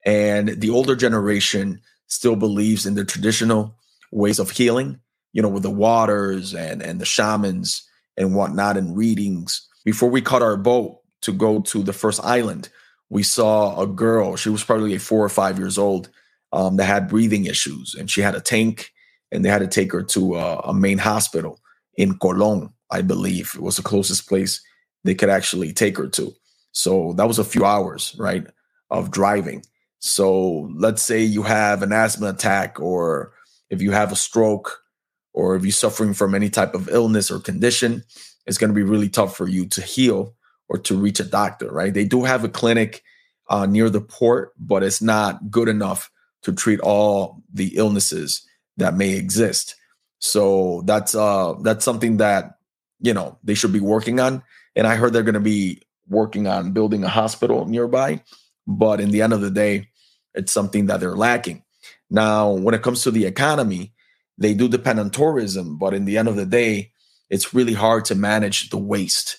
and 0.04 0.48
the 0.48 0.70
older 0.70 0.94
generation 0.94 1.80
still 2.06 2.36
believes 2.36 2.86
in 2.86 2.94
the 2.94 3.04
traditional 3.04 3.74
ways 4.12 4.38
of 4.38 4.50
healing. 4.50 5.00
You 5.32 5.42
know, 5.42 5.48
with 5.48 5.62
the 5.62 5.70
waters 5.70 6.54
and 6.54 6.82
and 6.82 7.00
the 7.00 7.04
shamans 7.06 7.88
and 8.20 8.34
whatnot 8.34 8.76
and 8.76 8.96
readings. 8.96 9.66
Before 9.84 10.10
we 10.10 10.20
caught 10.20 10.42
our 10.42 10.56
boat 10.56 11.00
to 11.22 11.32
go 11.32 11.60
to 11.62 11.82
the 11.82 11.92
first 11.92 12.22
island, 12.22 12.68
we 13.08 13.22
saw 13.22 13.80
a 13.80 13.86
girl. 13.86 14.36
She 14.36 14.50
was 14.50 14.62
probably 14.62 14.96
four 14.98 15.24
or 15.24 15.28
five 15.30 15.58
years 15.58 15.78
old 15.78 16.10
um, 16.52 16.76
that 16.76 16.84
had 16.84 17.08
breathing 17.08 17.46
issues, 17.46 17.96
and 17.98 18.10
she 18.10 18.20
had 18.20 18.34
a 18.34 18.40
tank, 18.40 18.92
and 19.32 19.44
they 19.44 19.48
had 19.48 19.60
to 19.60 19.66
take 19.66 19.92
her 19.92 20.02
to 20.02 20.36
a, 20.36 20.58
a 20.58 20.74
main 20.74 20.98
hospital 20.98 21.60
in 21.96 22.18
Colon, 22.18 22.70
I 22.90 23.02
believe. 23.02 23.52
It 23.54 23.62
was 23.62 23.76
the 23.76 23.82
closest 23.82 24.28
place 24.28 24.62
they 25.02 25.14
could 25.14 25.30
actually 25.30 25.72
take 25.72 25.96
her 25.96 26.08
to. 26.08 26.32
So 26.72 27.14
that 27.14 27.26
was 27.26 27.38
a 27.38 27.44
few 27.44 27.64
hours, 27.64 28.14
right, 28.18 28.46
of 28.90 29.10
driving. 29.10 29.64
So 29.98 30.70
let's 30.74 31.02
say 31.02 31.22
you 31.22 31.42
have 31.42 31.82
an 31.82 31.92
asthma 31.92 32.28
attack, 32.28 32.78
or 32.80 33.32
if 33.70 33.80
you 33.80 33.92
have 33.92 34.12
a 34.12 34.16
stroke, 34.16 34.79
or 35.32 35.56
if 35.56 35.62
you're 35.62 35.72
suffering 35.72 36.14
from 36.14 36.34
any 36.34 36.50
type 36.50 36.74
of 36.74 36.88
illness 36.88 37.30
or 37.30 37.38
condition, 37.38 38.04
it's 38.46 38.58
going 38.58 38.70
to 38.70 38.74
be 38.74 38.82
really 38.82 39.08
tough 39.08 39.36
for 39.36 39.48
you 39.48 39.66
to 39.66 39.82
heal 39.82 40.34
or 40.68 40.78
to 40.78 40.96
reach 40.96 41.20
a 41.20 41.24
doctor, 41.24 41.70
right? 41.70 41.92
They 41.92 42.04
do 42.04 42.24
have 42.24 42.44
a 42.44 42.48
clinic 42.48 43.02
uh, 43.48 43.66
near 43.66 43.90
the 43.90 44.00
port, 44.00 44.52
but 44.58 44.82
it's 44.82 45.02
not 45.02 45.50
good 45.50 45.68
enough 45.68 46.10
to 46.42 46.52
treat 46.52 46.80
all 46.80 47.42
the 47.52 47.76
illnesses 47.76 48.46
that 48.76 48.94
may 48.94 49.16
exist. 49.16 49.76
So 50.20 50.82
that's 50.84 51.14
uh 51.14 51.54
that's 51.62 51.84
something 51.84 52.18
that 52.18 52.58
you 53.00 53.14
know 53.14 53.38
they 53.42 53.54
should 53.54 53.72
be 53.72 53.80
working 53.80 54.20
on. 54.20 54.42
And 54.76 54.86
I 54.86 54.96
heard 54.96 55.12
they're 55.12 55.22
going 55.22 55.34
to 55.34 55.40
be 55.40 55.82
working 56.08 56.46
on 56.46 56.72
building 56.72 57.04
a 57.04 57.08
hospital 57.08 57.66
nearby, 57.66 58.22
but 58.66 59.00
in 59.00 59.10
the 59.10 59.22
end 59.22 59.32
of 59.32 59.40
the 59.40 59.50
day, 59.50 59.88
it's 60.34 60.52
something 60.52 60.86
that 60.86 61.00
they're 61.00 61.16
lacking. 61.16 61.64
Now, 62.10 62.50
when 62.50 62.74
it 62.74 62.82
comes 62.82 63.02
to 63.02 63.10
the 63.10 63.26
economy, 63.26 63.92
they 64.40 64.54
do 64.54 64.68
depend 64.68 64.98
on 64.98 65.10
tourism, 65.10 65.76
but 65.78 65.94
in 65.94 66.06
the 66.06 66.18
end 66.18 66.26
of 66.26 66.34
the 66.34 66.46
day, 66.46 66.92
it's 67.28 67.54
really 67.54 67.74
hard 67.74 68.06
to 68.06 68.14
manage 68.14 68.70
the 68.70 68.78
waste 68.78 69.38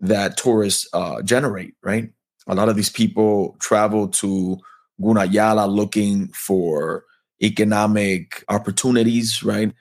that 0.00 0.36
tourists 0.36 0.88
uh, 0.92 1.20
generate, 1.22 1.74
right? 1.82 2.10
A 2.46 2.54
lot 2.54 2.68
of 2.68 2.76
these 2.76 2.88
people 2.88 3.56
travel 3.58 4.08
to 4.08 4.58
Gunayala 5.00 5.68
looking 5.68 6.28
for 6.28 7.04
economic 7.42 8.44
opportunities, 8.48 9.42
right? 9.42 9.72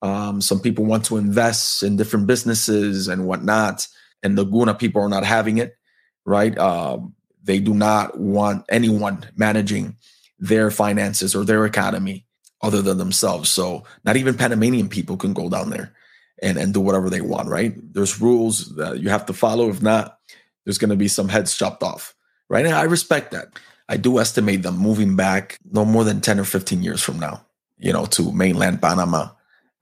Um, 0.00 0.40
some 0.40 0.60
people 0.60 0.84
want 0.84 1.04
to 1.06 1.16
invest 1.16 1.82
in 1.82 1.96
different 1.96 2.26
businesses 2.26 3.08
and 3.08 3.26
whatnot, 3.26 3.86
and 4.22 4.38
the 4.38 4.44
Guna 4.44 4.74
people 4.74 5.02
are 5.02 5.08
not 5.08 5.24
having 5.24 5.58
it, 5.58 5.76
right? 6.24 6.56
Um, 6.58 7.14
they 7.42 7.58
do 7.58 7.74
not 7.74 8.18
want 8.18 8.64
anyone 8.68 9.26
managing 9.36 9.96
their 10.38 10.70
finances 10.70 11.34
or 11.34 11.44
their 11.44 11.66
economy 11.66 12.24
other 12.62 12.82
than 12.82 12.98
themselves. 12.98 13.48
So 13.50 13.84
not 14.04 14.16
even 14.16 14.36
Panamanian 14.36 14.88
people 14.88 15.16
can 15.16 15.32
go 15.32 15.48
down 15.48 15.70
there 15.70 15.92
and, 16.42 16.58
and 16.58 16.72
do 16.72 16.80
whatever 16.80 17.10
they 17.10 17.20
want, 17.20 17.48
right? 17.48 17.74
There's 17.92 18.20
rules 18.20 18.74
that 18.76 19.00
you 19.00 19.08
have 19.08 19.26
to 19.26 19.32
follow. 19.32 19.68
If 19.68 19.82
not, 19.82 20.18
there's 20.64 20.78
going 20.78 20.90
to 20.90 20.96
be 20.96 21.08
some 21.08 21.28
heads 21.28 21.56
chopped 21.56 21.82
off, 21.82 22.14
right? 22.48 22.64
And 22.64 22.74
I 22.74 22.82
respect 22.84 23.32
that. 23.32 23.58
I 23.88 23.96
do 23.96 24.18
estimate 24.18 24.62
them 24.62 24.78
moving 24.78 25.16
back 25.16 25.58
no 25.70 25.84
more 25.84 26.04
than 26.04 26.20
10 26.20 26.40
or 26.40 26.44
15 26.44 26.82
years 26.82 27.02
from 27.02 27.18
now, 27.18 27.44
you 27.78 27.92
know, 27.92 28.06
to 28.06 28.32
mainland 28.32 28.80
Panama 28.80 29.30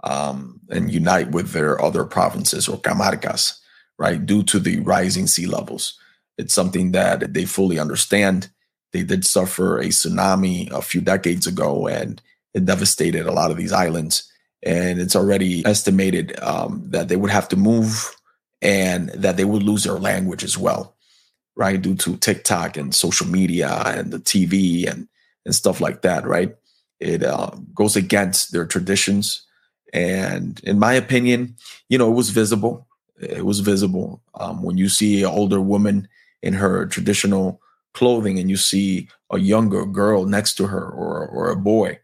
um, 0.03 0.61
and 0.71 0.91
unite 0.91 1.31
with 1.31 1.51
their 1.53 1.81
other 1.81 2.05
provinces 2.05 2.69
or 2.69 2.81
camarcas, 2.81 3.61
right? 3.99 4.25
Due 4.25 4.43
to 4.45 4.59
the 4.59 4.81
rising 4.81 5.27
sea 5.27 5.47
levels. 5.47 5.99
It's 6.39 6.55
something 6.55 6.93
that 6.93 7.35
they 7.35 7.45
fully 7.45 7.79
understand. 7.79 8.49
They 8.93 9.03
did 9.03 9.27
suffer 9.27 9.79
a 9.79 9.89
tsunami 9.89 10.71
a 10.71 10.81
few 10.81 11.03
decades 11.03 11.47
ago, 11.47 11.87
and 11.87 12.21
it 12.55 12.65
devastated 12.65 13.27
a 13.27 13.33
lot 13.33 13.51
of 13.51 13.57
these 13.57 13.73
islands. 13.73 14.31
And 14.63 15.01
it's 15.01 15.17
already 15.17 15.65
estimated 15.65 16.39
um, 16.41 16.83
that 16.89 17.09
they 17.09 17.17
would 17.17 17.31
have 17.31 17.49
to 17.49 17.57
move 17.57 18.15
and 18.61 19.09
that 19.11 19.37
they 19.37 19.45
would 19.45 19.63
lose 19.63 19.85
their 19.85 19.99
language 19.99 20.45
as 20.45 20.59
well, 20.59 20.95
right? 21.57 21.81
Due 21.81 21.95
to 21.97 22.17
TikTok 22.17 22.77
and 22.77 22.95
social 22.95 23.27
media 23.27 23.83
and 23.87 24.11
the 24.11 24.19
TV 24.19 24.91
and, 24.91 25.09
and 25.47 25.55
stuff 25.55 25.81
like 25.81 26.03
that, 26.03 26.27
right? 26.27 26.55
It 26.99 27.23
uh, 27.23 27.53
goes 27.75 27.97
against 27.97 28.53
their 28.53 28.67
traditions. 28.67 29.47
And 29.95 30.61
in 30.63 30.79
my 30.79 30.93
opinion, 30.93 31.57
you 31.89 31.97
know, 31.97 32.11
it 32.11 32.15
was 32.15 32.31
visible. 32.31 32.87
It 33.19 33.47
was 33.47 33.61
visible 33.61 34.23
um, 34.35 34.63
when 34.63 34.77
you 34.77 34.91
see 34.91 35.23
an 35.23 35.31
older 35.31 35.61
woman 35.61 36.09
in 36.43 36.55
her 36.55 36.87
traditional 36.87 37.61
clothing 37.95 38.39
and 38.39 38.51
you 38.51 38.57
see 38.57 39.09
a 39.31 39.39
younger 39.39 39.87
girl 39.87 40.27
next 40.27 40.55
to 40.55 40.67
her 40.67 40.85
or, 40.85 41.27
or 41.27 41.51
a 41.51 41.57
boy 41.57 41.99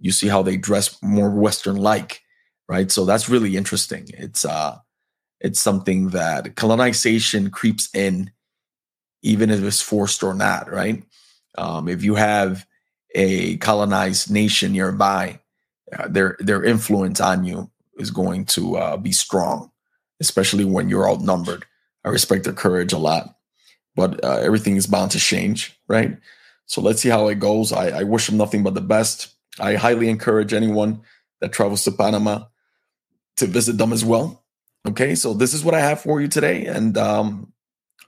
you 0.00 0.12
see 0.12 0.28
how 0.28 0.42
they 0.42 0.56
dress 0.56 0.98
more 1.02 1.30
Western 1.30 1.76
like, 1.76 2.22
right? 2.68 2.90
So 2.90 3.04
that's 3.04 3.28
really 3.28 3.56
interesting. 3.56 4.06
It's 4.14 4.44
uh 4.44 4.78
it's 5.40 5.60
something 5.60 6.10
that 6.10 6.54
colonization 6.56 7.50
creeps 7.50 7.88
in, 7.94 8.30
even 9.22 9.50
if 9.50 9.62
it's 9.62 9.80
forced 9.80 10.22
or 10.22 10.34
not, 10.34 10.70
right? 10.70 11.02
Um, 11.56 11.88
if 11.88 12.02
you 12.02 12.14
have 12.14 12.66
a 13.14 13.56
colonized 13.58 14.30
nation 14.30 14.72
nearby, 14.72 15.40
uh, 15.96 16.08
their 16.08 16.36
their 16.40 16.62
influence 16.64 17.20
on 17.20 17.44
you 17.44 17.70
is 17.98 18.10
going 18.10 18.44
to 18.46 18.76
uh, 18.76 18.96
be 18.96 19.12
strong, 19.12 19.70
especially 20.20 20.64
when 20.64 20.88
you're 20.88 21.10
outnumbered. 21.10 21.64
I 22.04 22.10
respect 22.10 22.44
their 22.44 22.52
courage 22.52 22.92
a 22.92 22.98
lot, 22.98 23.34
but 23.96 24.24
uh, 24.24 24.38
everything 24.38 24.76
is 24.76 24.86
bound 24.86 25.10
to 25.12 25.18
change, 25.18 25.78
right? 25.88 26.16
So 26.66 26.80
let's 26.80 27.02
see 27.02 27.08
how 27.08 27.28
it 27.28 27.40
goes. 27.40 27.72
I, 27.72 28.00
I 28.00 28.02
wish 28.04 28.26
them 28.26 28.36
nothing 28.36 28.62
but 28.62 28.74
the 28.74 28.80
best. 28.80 29.34
I 29.58 29.74
highly 29.74 30.08
encourage 30.08 30.52
anyone 30.52 31.02
that 31.40 31.52
travels 31.52 31.84
to 31.84 31.92
Panama 31.92 32.44
to 33.36 33.46
visit 33.46 33.78
them 33.78 33.92
as 33.92 34.04
well. 34.04 34.44
Okay, 34.86 35.14
so 35.14 35.34
this 35.34 35.54
is 35.54 35.64
what 35.64 35.74
I 35.74 35.80
have 35.80 36.00
for 36.00 36.20
you 36.20 36.28
today. 36.28 36.66
And 36.66 36.96
um, 36.96 37.52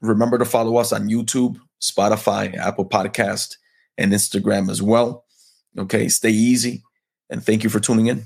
remember 0.00 0.38
to 0.38 0.44
follow 0.44 0.76
us 0.76 0.92
on 0.92 1.08
YouTube, 1.08 1.58
Spotify, 1.80 2.56
Apple 2.56 2.88
Podcast, 2.88 3.56
and 3.98 4.12
Instagram 4.12 4.70
as 4.70 4.80
well. 4.82 5.24
Okay, 5.78 6.08
stay 6.08 6.30
easy. 6.30 6.82
And 7.30 7.44
thank 7.44 7.64
you 7.64 7.70
for 7.70 7.80
tuning 7.80 8.06
in. 8.06 8.20